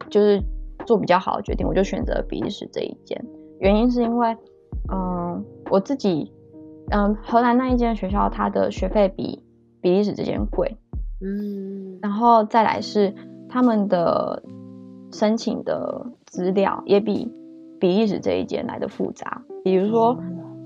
[0.10, 0.42] 就是
[0.86, 3.26] 做比较好的决定，我就选择比利时这一间。
[3.60, 4.38] 原因是因为，
[4.92, 6.32] 嗯，我自己，
[6.92, 9.44] 嗯，荷兰那一间学校，它的学费比
[9.82, 10.78] 比利时这间贵，
[11.22, 13.14] 嗯，然后再来是，
[13.50, 14.44] 他们的
[15.12, 17.32] 申请的资料也比
[17.80, 19.42] 比利时这一间来的复杂。
[19.64, 20.18] 比如说，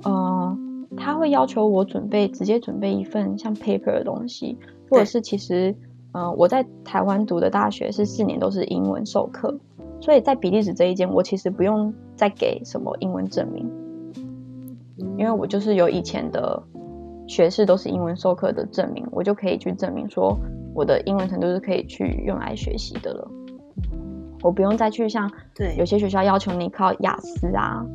[0.06, 4.58] 嗯，他会要求我准备直接准备一份像 paper 的东西，
[4.90, 5.74] 或者是其实，
[6.12, 9.58] 嗯，我在台湾读的大学是四年都是英文授课，
[10.02, 13.70] 所以在比利时这一间，我其实不用再给什么英文证明，
[15.18, 16.62] 因为我就是有以前的
[17.28, 20.38] 学士都是英文授课的证明，我就可以去证明说
[20.76, 23.32] 我的英文程度是可以去用来学习的了。
[24.44, 25.76] 我不用再去像对。
[25.78, 27.86] 有些学校要求你靠雅思啊，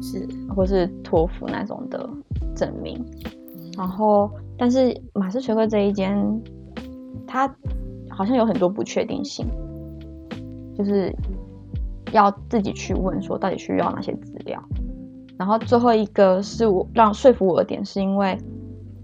[0.00, 0.28] 是。
[0.54, 2.08] 或是托福那种的
[2.58, 2.98] 证明。
[3.76, 4.28] 然后，
[4.58, 6.42] 但是马斯垂克这一间，
[7.28, 7.48] 它
[8.10, 9.46] 好像有很多不确定性，
[10.76, 11.14] 就是
[12.10, 14.60] 要自己去问说到底需要哪些资料。
[15.38, 18.36] 然后最后一个是我让说服我的点，是因为，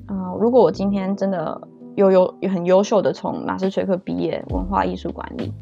[0.08, 5.52] 嗯、如果我今天真的有有有很优秀的从马斯垂克毕业文化艺术管理，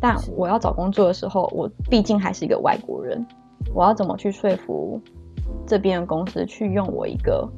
[0.00, 3.26] 但我要找工作的时候，我毕竟还是一个外国人，
[3.74, 4.98] 我要怎么去说服
[5.66, 7.48] 这边的公司去用我一个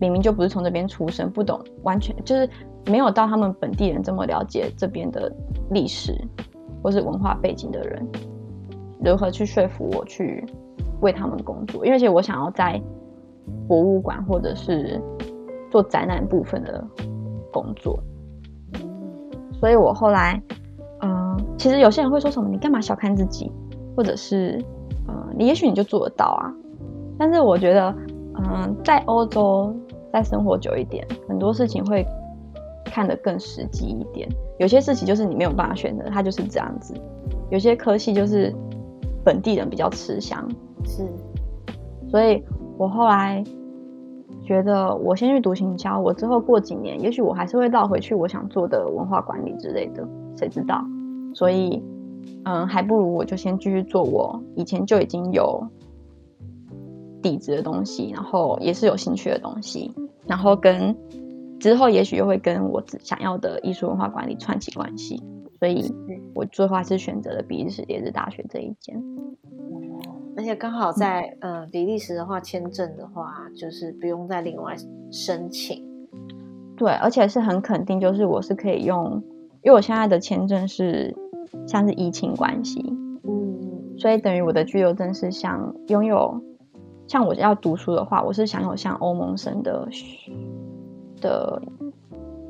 [0.00, 2.48] 明明就不是从这边出生，不懂完全就是
[2.86, 5.32] 没有到他们本地人这么了解这边的
[5.70, 6.12] 历史
[6.82, 8.06] 或是文化背景的人，
[9.02, 10.44] 如何去说服我去
[11.00, 11.84] 为他们工作？
[11.84, 12.80] 因为其实我想要在
[13.66, 15.00] 博物馆或者是
[15.70, 16.84] 做展览部分的
[17.52, 17.98] 工作，
[19.60, 20.42] 所以我后来，
[21.00, 23.50] 嗯、其实有些人会说什么，你干嘛小看自己，
[23.96, 24.62] 或者是，
[25.08, 26.52] 嗯、你也许你就做得到啊。
[27.18, 27.94] 但是我觉得，
[28.38, 29.74] 嗯、在欧洲
[30.12, 32.06] 再生活久一点，很多事情会
[32.84, 34.28] 看得更实际一点。
[34.58, 36.94] 有些事情就是你没有办法选择，它就是这样子。
[37.50, 38.54] 有些科系就是
[39.24, 40.46] 本地人比较吃香，
[40.84, 41.06] 是，
[42.08, 42.42] 所以
[42.78, 43.42] 我后来
[44.42, 50.06] 觉得，我先去读行销，我之后过几年，也许我还是会绕回去我想做的文化管理之类的，
[50.36, 50.82] 谁知道？
[51.34, 51.82] 所以，
[52.44, 55.62] 嗯，还不如我就先继续做我以前就已经有
[57.26, 59.92] 底子的东西，然后也是有兴趣的东西，
[60.26, 60.96] 然后跟
[61.58, 65.20] 之后也许又会跟我只想要的艺术文化管理串起关系。
[65.58, 65.92] 所以，
[66.34, 69.02] 我最后还是选择了比利时列日大学这一间。
[70.36, 74.76] 而且刚好在呃比利时的话，签证的话就是不用再另外
[75.10, 75.82] 申请。
[76.76, 79.14] 对，而且是很肯定，就是我是可以用，
[79.62, 81.16] 因为我现在的签证是
[81.66, 82.84] 像是疫情关系，
[83.26, 86.38] 嗯，所以等于我的居留证是像拥有，
[87.06, 89.88] 像我要读书的话，我是享有像欧盟生的
[91.20, 91.62] 的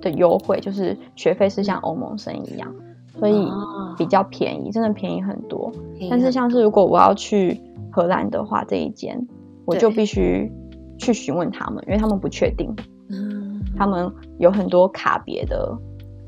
[0.00, 2.72] 的优惠，就是学费是像欧盟生一样，
[3.18, 5.70] 所以哦比较便宜，真的便宜很多。
[6.10, 7.60] 但是像是如果我要去
[7.92, 9.26] 荷兰的话，这一间
[9.64, 10.50] 我就必须
[10.98, 12.74] 去询问他们，因为他们不确定。
[13.10, 15.76] 嗯，他们有很多卡别的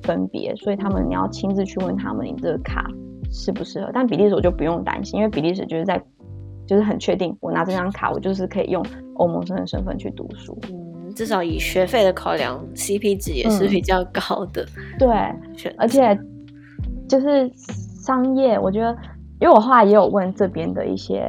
[0.03, 2.89] 分别，所以他们你要亲自去问他们，你这个卡
[3.31, 3.91] 适不适合。
[3.93, 6.03] 但比利时我就不用担心，因为比利时就是在
[6.69, 10.57] 就是很确定，我拿这张卡，我就是可以用欧盟生的身份去读书。
[10.71, 14.67] 嗯，至少以学费的考量，CP 值也是嗯比较高的
[14.99, 15.09] 对，
[15.79, 16.17] 而且
[17.09, 18.95] 就是商业，我觉得，
[19.41, 21.25] 因为我后来也有问这边的一些，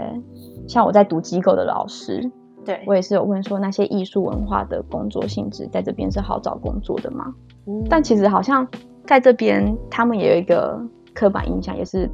[0.67, 2.21] 像我在读机构的老师，
[2.65, 7.33] 对，我也是有问说那些艺术文化的工作性质在这边是好找工作的吗？
[7.65, 8.67] 嗯但其实好像
[9.07, 10.77] 在这边，他们也有一个
[11.13, 12.09] 刻板印象，也是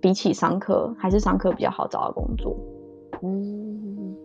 [0.00, 2.56] 比起商科，还是商科比较好找的工作。
[3.22, 4.16] 嗯，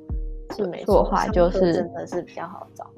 [0.56, 2.90] 是没错，所以我后来上课就是真的是比较好找。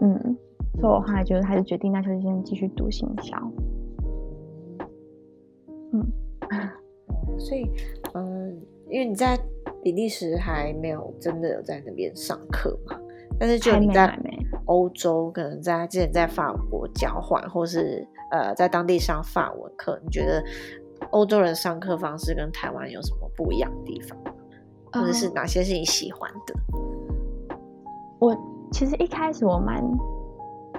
[0.00, 0.36] 嗯，
[0.80, 3.36] 所以我后来就是还是决定，那就先继续读行销。
[5.92, 6.04] 嗯，
[7.38, 7.70] 所以，
[8.14, 9.38] 嗯，因为你在
[9.82, 12.98] 比利时还没有真的有在那边上课嘛，
[13.38, 14.18] 但是就你在
[14.64, 20.42] 欧洲，可能在之前在法国交换，或是呃在当地上法文课，你觉得
[21.10, 24.18] 欧洲人上课方式跟台湾有什么不一样的地方，
[24.92, 26.54] 或者是嗯哪些是你喜欢的？
[28.18, 28.36] 我
[28.72, 29.82] 其实一开始我蛮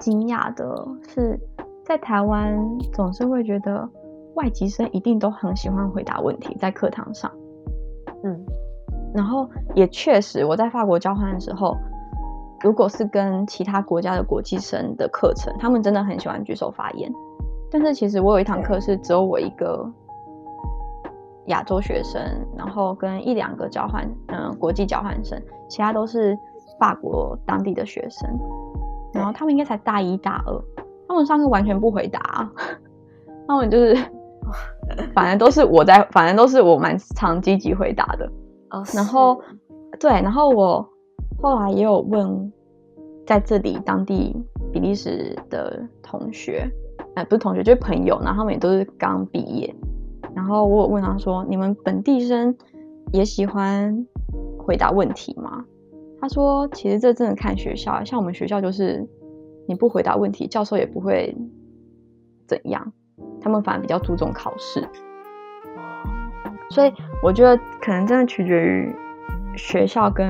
[0.00, 1.38] 惊讶的，是
[1.84, 2.58] 在台湾
[2.92, 3.88] 总是会觉得
[4.34, 7.30] 外籍生一定都很喜欢回答问题，在课堂上。
[8.24, 8.44] 嗯，
[9.14, 11.76] 然后也确实，我在法国交换的时候，
[12.62, 17.10] 如果是跟其他国家的国际生的课程，他们真的很喜欢举手发言。
[17.70, 19.88] 但是其实我有一堂课是只有我一个
[21.46, 22.22] 亚洲学生，
[22.56, 26.36] 然后跟一两个交换，嗯、国际交换生，其他都是
[26.78, 28.28] 法国当地的学生。
[29.12, 32.50] 然后他们应该才大一大二，他们上课完全不回答，
[33.48, 33.96] 他们就是，
[35.14, 38.30] 反正都是我在，反正都是我蛮常积极回答的。
[38.70, 40.86] 哦，然后是对，然后我
[41.40, 42.52] 后来也有问
[43.26, 44.36] 在这里当地
[44.72, 46.68] 比利时的同学，
[47.14, 49.74] 呃，不是同学，就是朋友，然后他们也都是刚毕业。
[50.36, 52.54] 然后我有问他说：“你们本地生
[53.10, 54.06] 也喜欢
[54.58, 55.64] 回答问题吗？”
[56.20, 59.08] 他说：“其实这真的看学校，像我们学校就是
[59.66, 61.34] 你不回答问题，教授也不会
[62.46, 62.92] 怎样，
[63.40, 64.86] 他们反而比较注重考试。
[66.68, 68.94] 所以我觉得可能真的取决于
[69.56, 70.28] 学校跟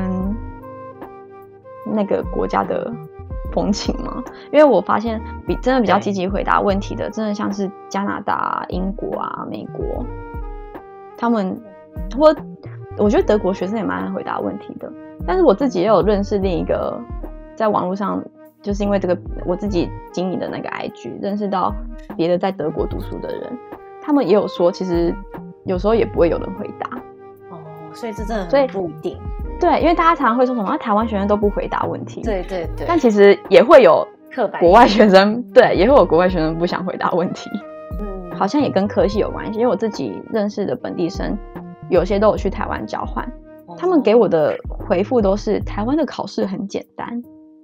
[1.84, 2.94] 那个国家的。”
[3.56, 4.22] 风情吗？
[4.52, 10.04] 因为我发现比真的比较积极回答问题的，真的像是加拿大、英国啊、美国，
[11.16, 11.58] 他们
[12.14, 12.36] 或
[12.98, 14.92] 我觉得德国学生也蛮爱回答问题的。
[15.26, 17.00] 但是我自己也有认识另一个，
[17.54, 18.22] 在网络上
[18.60, 21.74] 就是因为这个我自己经营的那个 IG 认识到
[22.14, 23.58] 别的在德国读书的人，
[24.02, 25.14] 他们也有说，其实
[25.64, 26.90] 有时候也不会有人回答。
[27.50, 27.58] 哦，
[27.94, 29.18] 所以这真的所以不一定。
[29.58, 34.06] 对，因为大家常常会说什么啊台湾学生都不回答问题，对对对，但其实也会有
[34.60, 37.48] 国外学生，对，也会有国外学生不想回答问题，
[37.98, 39.58] 嗯，好像也跟科系有关系。
[39.58, 41.36] 因为我自己认识的本地生，
[41.88, 43.26] 有些都有去台湾交换，
[43.78, 47.08] 他们给我的回复都是台湾的考试很简单。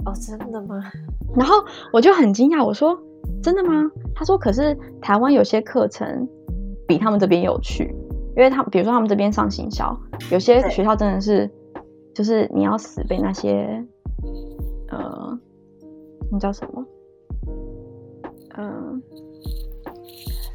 [0.07, 0.83] 哦，真的吗？
[1.37, 1.57] 然后
[1.93, 2.99] 我就很惊讶，我说
[3.43, 3.85] 真的吗？
[4.15, 6.27] 他说可是台湾有些课程
[6.89, 7.95] 比他们这边有趣，
[8.35, 9.95] 因为他比如说他们这边上行销，
[10.31, 11.51] 有些学校真的是。
[12.15, 13.85] 就是你要死背那些，
[14.89, 15.39] 呃，
[16.31, 16.85] 那叫什么？
[18.57, 19.03] 嗯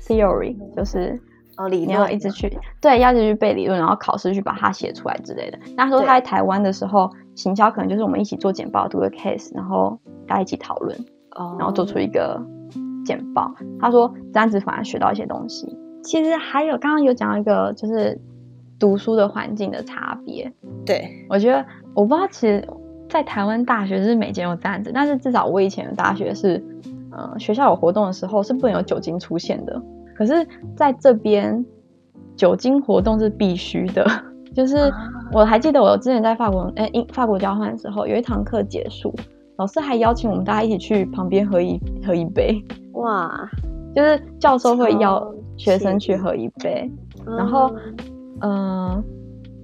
[0.03, 1.19] ，theory 就是
[1.57, 5.57] 哦，理你要一直去对，要一直去背理论，然后考试去把它写出来之类的。
[5.75, 10.95] 那时候他在台湾的时候，行销可能就是我们一起做简报，读个 case，然后大家一起讨论，
[11.57, 12.39] 然后做出一个
[13.03, 13.51] 简报。
[13.79, 15.75] 他说这样子反而学到一些东西。
[16.03, 18.21] 其实还有刚刚有讲到一个就是。
[18.79, 20.51] 读书的环境的差别，
[20.85, 22.67] 对我觉得我不知道，其实，
[23.09, 26.63] 在台湾大学是每间有这样子，但是至少我以前的大学是，
[27.11, 29.81] 呃，学校有活动的时候是不能有酒精出现的。
[30.15, 31.65] 可是在这边，
[32.35, 34.05] 酒精活动是必须的。
[34.53, 34.91] 就是
[35.31, 39.13] 我还记得我之前在法国，哎，英法国交换的时候，有一堂课结束，
[39.57, 42.59] 老师还邀请我们大家一起去旁边喝一喝一杯。
[42.93, 43.49] 哇，
[43.95, 46.91] 就是教授会邀学生去喝一杯，
[47.25, 47.73] 然后。
[47.75, 47.95] 嗯，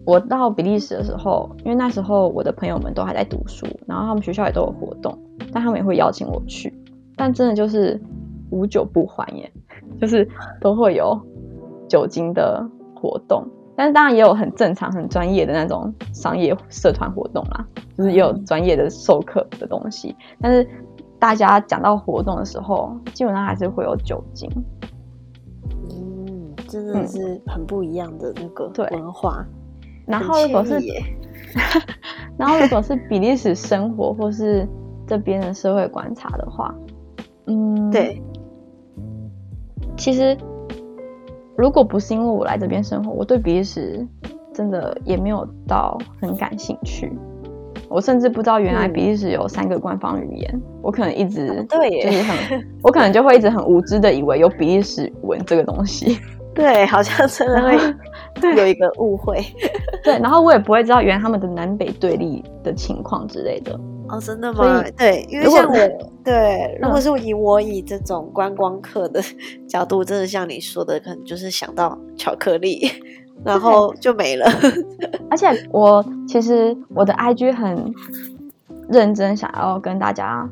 [0.05, 5.17] 我到比利时的时候，因为那时候我的朋友们都还在读书，然后他们学校也都有活动，
[5.53, 6.73] 但他们也会邀请我去，
[7.15, 8.01] 但真的就是
[8.49, 9.49] 无酒不欢耶，
[10.01, 10.27] 就是
[10.59, 11.17] 都会有
[11.87, 12.61] 酒精的
[12.93, 13.47] 活动，
[13.77, 17.65] 但是当然也有很正常、很专业的那种商业社团活动啦，
[17.97, 20.67] 就是也有专业的授课的东西，但是
[21.17, 24.49] 大家讲到活动的时候，基本上还是会有酒精。
[26.73, 29.45] 真的是很不一样的那个文化，
[30.07, 30.79] 然后如果是，
[32.35, 34.67] 然后如果是比利时生活或是
[35.05, 36.73] 这边的社会观察的话，
[37.45, 38.19] 嗯，对，
[39.95, 40.35] 其实
[41.55, 44.03] 如果不是因为我来这边生活，我对比利时
[44.51, 47.11] 真的也没有到很感兴趣。
[47.89, 56.17] 我甚至不知道原来比利时有三个官方语言，我可能一直对，就是很，我可能就会一直很无知的以为有比利时文这个东西。
[56.55, 59.43] 对，好像真的会 有一个误会。
[60.03, 63.79] 对，然后我也不会知道原来他们的南北对立的情况之类的。
[64.09, 64.83] 哦，真的吗？
[64.97, 65.73] 对，因为像我，
[66.23, 69.21] 对，如果是以我以这种观光客的
[69.67, 72.85] 角度，真的像你说的，可能就是想到巧克力，
[73.45, 74.45] 然后就没了。
[75.31, 77.93] 而且我其实我的 IG 很
[78.89, 80.47] 认真，想要跟大家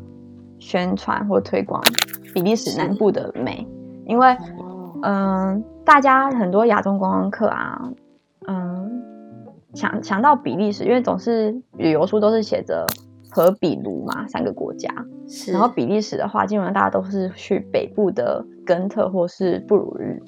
[0.57, 1.83] 宣传或推广
[2.33, 3.67] 比利时南部的美，
[4.05, 4.35] 因为
[5.03, 5.63] 嗯。
[5.83, 7.91] 大家很多亚洲观光客啊，
[8.47, 9.01] 嗯，
[9.73, 12.85] 想想到比利时，因为总是旅游书都是写着
[13.31, 14.93] 和比卢嘛三个国家，
[15.27, 15.51] 是。
[15.51, 20.21] 然后比利时的话，基本上大家都是去北部的根特或是布鲁日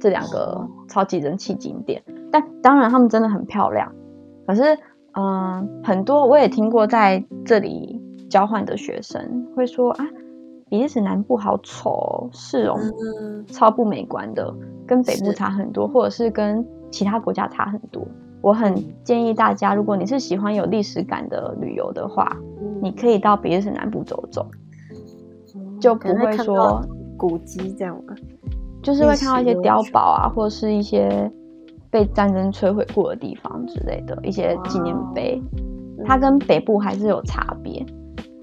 [0.00, 2.02] 这两个超级人气景点，
[2.32, 3.90] 但当然他们真的很漂亮。
[4.44, 4.76] 可是，
[5.12, 10.04] 嗯，很多我也听过在这里交换的学生会说啊。
[10.70, 12.78] 比利时南部好丑哦，市容
[13.48, 14.54] 超不美观的，
[14.86, 18.06] 跟北部差很多，或者是跟其他国家差很多。
[18.40, 22.36] 我很建议大家，如果你是喜欢有历史感的旅游的话，
[22.80, 24.46] 你可以到比利时南部走走，
[25.80, 26.80] 就不会说
[27.18, 28.14] 古迹这样吗？
[28.80, 31.30] 就是会看到一些碉堡啊，或者是一些
[31.90, 35.42] 被战争摧毁过的地方之类的一些纪念碑，
[36.06, 37.84] 它跟北部还是有差别，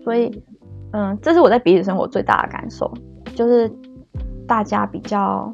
[0.04, 0.44] 所以。
[0.92, 2.92] 嗯，这是我在比利时生活最大的感受，
[3.36, 3.72] 就是
[4.48, 5.54] 大家比较，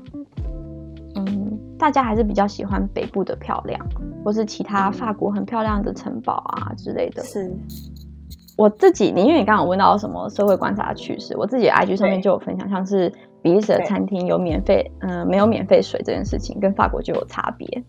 [1.15, 3.79] 嗯，大家还是比较喜欢北部的漂亮，
[4.23, 7.23] 或是其他法国很漂亮的城堡啊之类的。
[7.23, 7.51] 是，
[8.57, 13.11] 我自己，你因为你刚刚问到什么社会观察趋势，我自己 IG 上面就有分享，像是
[13.41, 17.83] 比利时的餐厅有免费，嗯，没有免费水这件事情，跟法国就有差别。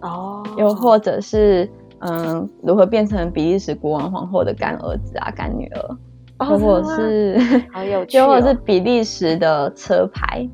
[0.00, 1.68] 哦，又或者是，
[1.98, 5.96] 嗯，如何变成比利时国王皇后的干儿子啊、干女儿，
[6.40, 7.38] 又或者是，
[7.72, 10.48] 好有 趣，又或者是比利时的车牌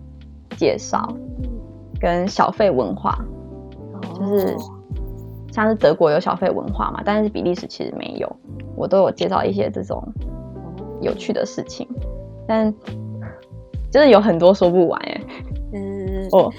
[0.56, 1.08] 介绍，
[2.00, 3.18] 跟小费文化，
[4.18, 4.56] 就是
[5.52, 8.36] 像是德国有小费文化嘛，但是比利时其实没有，
[8.76, 10.02] 我都有介绍一些这种
[11.00, 11.88] 有趣的事情，
[12.46, 12.72] 但
[13.90, 15.20] 就是有很多说不完哎，
[15.74, 16.52] 嗯哦。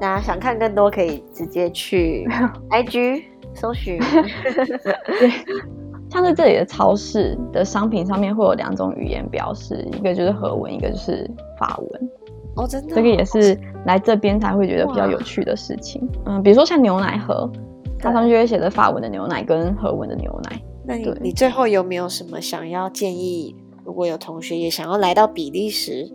[0.00, 2.24] 大家想看更多，可以直接去
[2.70, 4.00] IG 搜寻。
[6.08, 12.10] 对，像是这里的超市的商品上面会有两种语言表示，一个就是荷文，一个就是法文。
[12.56, 13.56] 哦，真的，这个也是
[13.86, 16.08] 来这边才会觉得比较有趣的事情。
[16.26, 17.50] 嗯，比如说像牛奶盒，
[17.98, 20.60] 它上面就会写着法文的牛奶跟荷文的牛奶。
[20.84, 23.54] 那你你最后有没有什么想要建议？
[23.84, 26.06] 如果有同学也想要来到比利时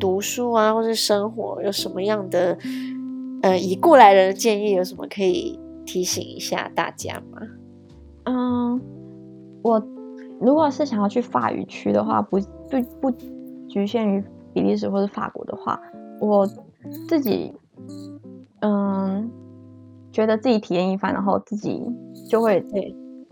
[0.00, 2.56] 读书啊，或是生活，有什么样的？
[3.42, 7.42] 呃，以过来人的建议，有什么可以提醒一下大家吗？
[8.24, 8.80] 嗯，
[9.64, 9.82] 我
[10.40, 12.38] 如果是想要去法语区的话，不
[12.70, 13.10] 不不
[13.66, 15.80] 局限于比利时或者法国的话，
[16.20, 16.46] 我
[17.08, 17.52] 自己
[18.60, 19.30] 嗯
[20.12, 21.82] 觉得自己体验一番，然后自己
[22.28, 22.64] 就会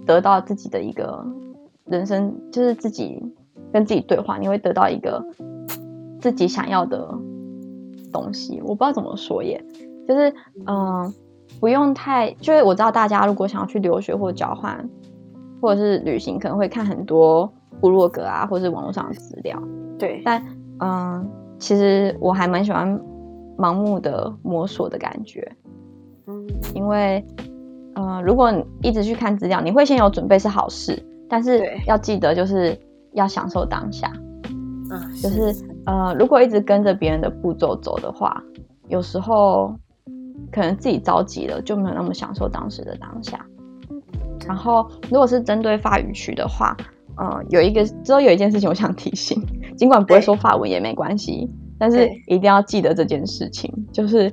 [0.06, 1.24] 得到自己的一个
[1.84, 3.22] 人生，就是自己
[3.70, 5.22] 跟自己对话，你会得到一个
[6.18, 7.06] 自己想要的
[8.10, 8.60] 东西。
[8.62, 9.62] 我不知道怎么说耶。
[10.08, 10.34] 就是
[10.66, 11.14] 嗯，
[11.60, 14.88] 不用太，就是我知道大家如果想要去留学或交换，
[15.62, 17.50] 或者是旅行，可能会看很多
[17.80, 19.56] 部落格啊，或者是网络上的资料。
[19.98, 20.44] 对，但
[20.80, 23.00] 嗯，其实我还蛮喜欢
[23.56, 25.50] 盲目的摸索的感觉。
[26.26, 26.44] 嗯，
[26.74, 27.24] 因为
[27.94, 32.76] 嗯，如果你一直去看资料，你会先有准备是好事，但是要记得就是
[33.12, 34.12] 要享受当下。
[34.90, 35.54] 嗯，就是
[35.86, 38.42] 呃，如果一直跟着别人的步骤走的话，
[38.88, 39.74] 有时候。
[40.50, 43.46] 可能自己着急了，就没有那么享受当时的当下。
[44.46, 46.76] 然后，如果是针对法语区的话，
[47.20, 49.40] 嗯，有一个之后有一件事情我想提醒，
[49.76, 54.30] 尽管不会说法文也没关系，但是一定要记得这件事情，就是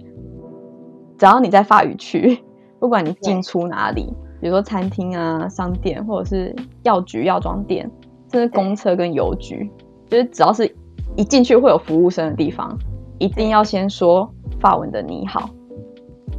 [1.17, 2.39] 只要你在法语区，
[2.79, 7.89] 不管你进出哪里，比如说餐厅啊、商店，或者是药局、药妆店，
[8.31, 9.69] 甚至公车跟邮局，
[10.07, 10.73] 就是只要是
[11.15, 12.77] 一进去会有服务生的地方，
[13.17, 15.49] 一定要先说法文的你好。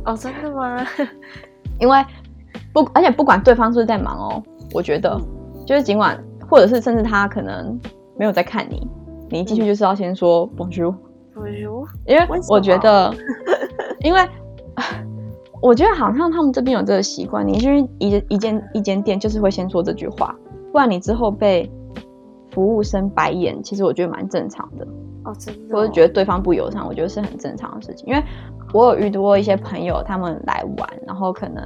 [0.07, 0.87] 哦，真的吗？
[1.79, 2.03] 因为
[2.73, 4.43] 不，而且不管对方是不是在忙哦，
[4.73, 5.21] 我觉得
[5.67, 6.19] 就是尽管，
[6.49, 7.79] 或者是甚至他可能
[8.17, 8.87] 没有在看你，
[9.29, 13.13] 你一进去就是要先说 Bonjour，Bonjour，因为我觉得，
[14.01, 14.21] 因为
[15.61, 20.35] 我觉得好像他们这边有这个习惯，你去一一间一间店就是会先说这句话，
[20.73, 21.71] 不然你之后被
[22.51, 24.87] 服务生白眼，其实我觉得蛮正常的。
[25.25, 28.23] 哦，真的，或者觉得对方不友善，我觉得是很正常的事情，因为。
[28.73, 31.61] 我有遇到过一些朋友，他们来玩，然后可能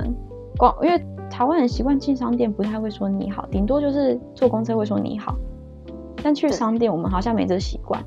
[0.57, 5.34] 光因为台湾人习惯进商店不太会说你好，顶多就是坐公车会说你好，
[6.22, 8.02] 但去商店我们好像没这个习惯。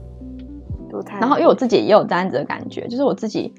[1.20, 3.54] 然后因为我自己也有这样子的感觉，就是我自己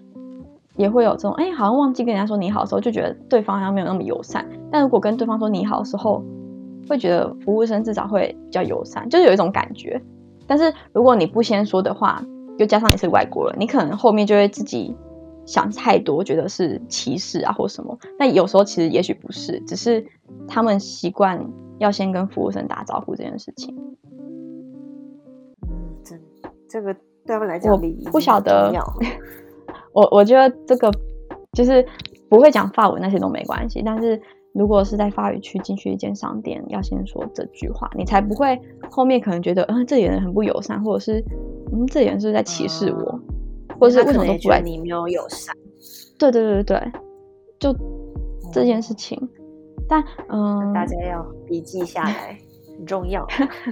[0.76, 4.44] 也会有这种哎，好像忘记跟人家说你好的时候，就觉得对方好像没有那么友善。
[4.72, 6.22] 但如果跟对方说你好的时候，
[6.88, 10.00] 会觉得服务生至少会比较友善，就是有一种感觉。
[10.46, 12.24] 但是如果你不先说的话，
[12.56, 14.96] 又加上你是外国人，你可能后面就会自己。
[15.48, 17.98] 想太多，觉得是歧视啊，或什么？
[18.18, 20.06] 但有时候其实也许不是，只是
[20.46, 21.42] 他们习惯
[21.78, 23.74] 要先跟服务生打招呼这件事情。
[25.62, 25.70] 嗯，
[26.04, 26.14] 这
[26.68, 27.80] 这个对他们来讲， 我
[28.12, 28.70] 不晓得。
[29.94, 30.92] 我我觉得这个
[31.54, 31.82] 就是
[32.28, 34.20] 不会讲法文那些都没关系，但是
[34.52, 41.24] 如果是在法语区进去一间商店，要先说这句话，你才不会后面可能觉得，嗯，这里人很不友善，或者是
[41.72, 43.18] 嗯，这里人是在歧视我。
[43.78, 44.60] 或者是为什么都不来？
[44.60, 45.54] 你没有友善。
[46.18, 46.92] 对对对对
[47.58, 47.74] 就
[48.52, 49.16] 这件事情。
[49.88, 52.36] 但嗯，大家要笔记下来，
[52.76, 53.26] 很重要。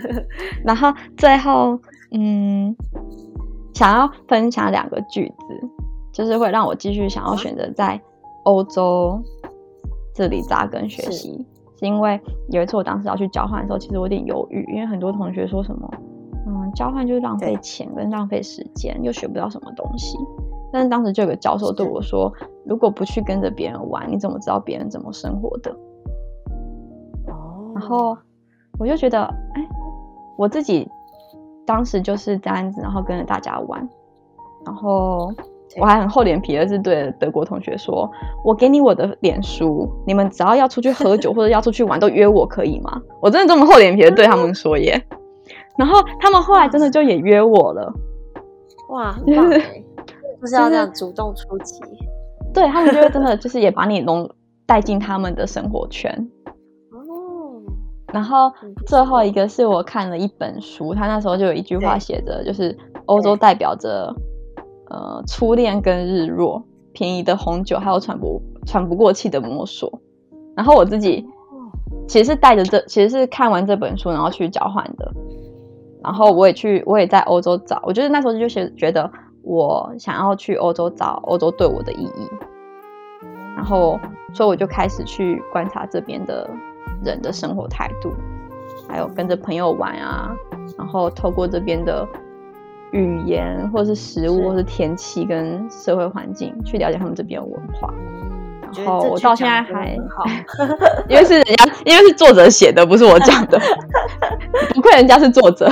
[0.65, 1.79] 然后最后
[2.13, 2.75] 嗯，
[3.75, 5.69] 想要分享两个句子，
[6.13, 8.01] 就是会让我继续想要选择在
[8.45, 9.21] 欧洲
[10.15, 11.45] 这里扎根学习。
[11.79, 15.91] 是因为有一次我当时要去交换的时候，其实我有点犹豫，因为很多同学说什么。
[16.47, 20.17] 嗯，交换就是浪费钱跟浪费时间，又学不到什么东西。
[20.73, 22.33] 但是当时就有个教授对我说
[22.65, 25.71] ：“如果不去跟着别人玩，你怎么知道别人怎么生活的？”
[27.29, 27.73] 哦。
[27.75, 28.17] 然后
[28.79, 29.69] 我就觉得，哎，
[30.37, 30.89] 我自己
[31.65, 33.89] 当时就是这样子，然后跟着大家玩，
[34.65, 35.33] 然后
[35.81, 38.09] 我还很厚脸皮的是对德国同学说
[38.45, 45.03] ：“我给你我的脸书，你们只要要出去喝酒或者要出去玩都约我，可以吗？”我真的这么厚脸皮的对他们说耶。
[45.79, 47.93] 然后他们后来真的就也约我了。
[48.91, 49.83] 哇，很棒哎！
[50.41, 51.81] 就是要这样主动出击。
[52.55, 54.31] 对他们就会真的就是也把你弄
[54.65, 56.31] 带进他们的生活圈。
[56.93, 57.63] 哦。
[58.13, 58.53] 然后
[58.87, 64.15] 最后一个是我看了一本书，他那时候就有一句话写着，就是欧洲代表着
[64.89, 66.63] 呃初恋跟日落，
[66.93, 70.01] 便宜的红酒还有喘不喘不过气的摸索。
[70.55, 71.27] 然后我自己
[72.09, 75.13] 其实是带着这，其实是看完这本书然后去交换的。
[76.07, 77.81] 然后我也去，我也在欧洲找。
[77.83, 79.11] 我觉得那时候就觉觉得，
[79.43, 82.31] 我想要去欧洲找欧洲对我的意义。
[83.57, 83.99] 然后，
[84.33, 86.49] 所以我就开始去观察这边的
[87.05, 88.13] 人的生活态度，
[88.89, 90.31] 还有跟着朋友玩啊。
[90.79, 92.07] 然后透过这边的
[92.93, 97.93] 语言，或是食物，或是天气跟社会环境，去了解他们这边文化。
[98.77, 100.25] 然后我到现在还好，
[101.09, 103.59] 因为是人家，因为是作者写的，不是我讲的。
[104.75, 105.69] 不愧人家是作者。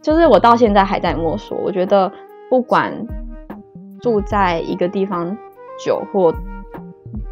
[0.00, 2.10] 就是我到现在还在摸索，我觉得
[2.48, 2.92] 不管
[4.00, 5.36] 住在一个地方
[5.84, 6.32] 久或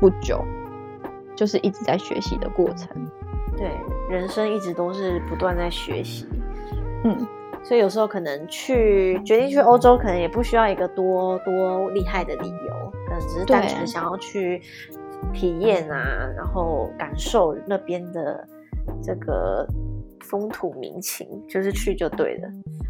[0.01, 0.45] 不久，
[1.35, 2.89] 就是一直在学习的过程。
[3.57, 3.71] 对，
[4.11, 6.27] 人生一直都是不断在学习。
[7.05, 7.27] 嗯，
[7.63, 14.61] 所以有时候可能去决定去欧洲，可能也不需要一个多多厉害的理由，可能只是单纯想要去
[15.33, 18.47] 体验啊，然后感受那边的
[19.01, 19.67] 这个。
[20.29, 22.49] 风土民情，就是去就对了，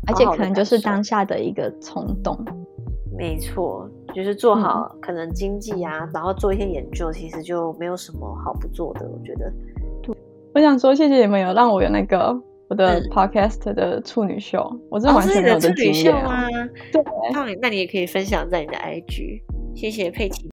[0.08, 2.36] 而且可能就是当下的一个冲动。
[3.16, 9.08] 没错，就是做好可能经济啊，然后做一些研究，其实就没有什么好不做的。
[9.08, 9.52] 我觉得，
[10.54, 16.46] 我想说谢谢你们有让我有那个我的 podcast 的处女秀，我真的完全没有的经验啊。
[16.92, 19.40] 对，那你那你也可以分享在你的 IG，
[19.74, 20.42] 谢谢佩奇。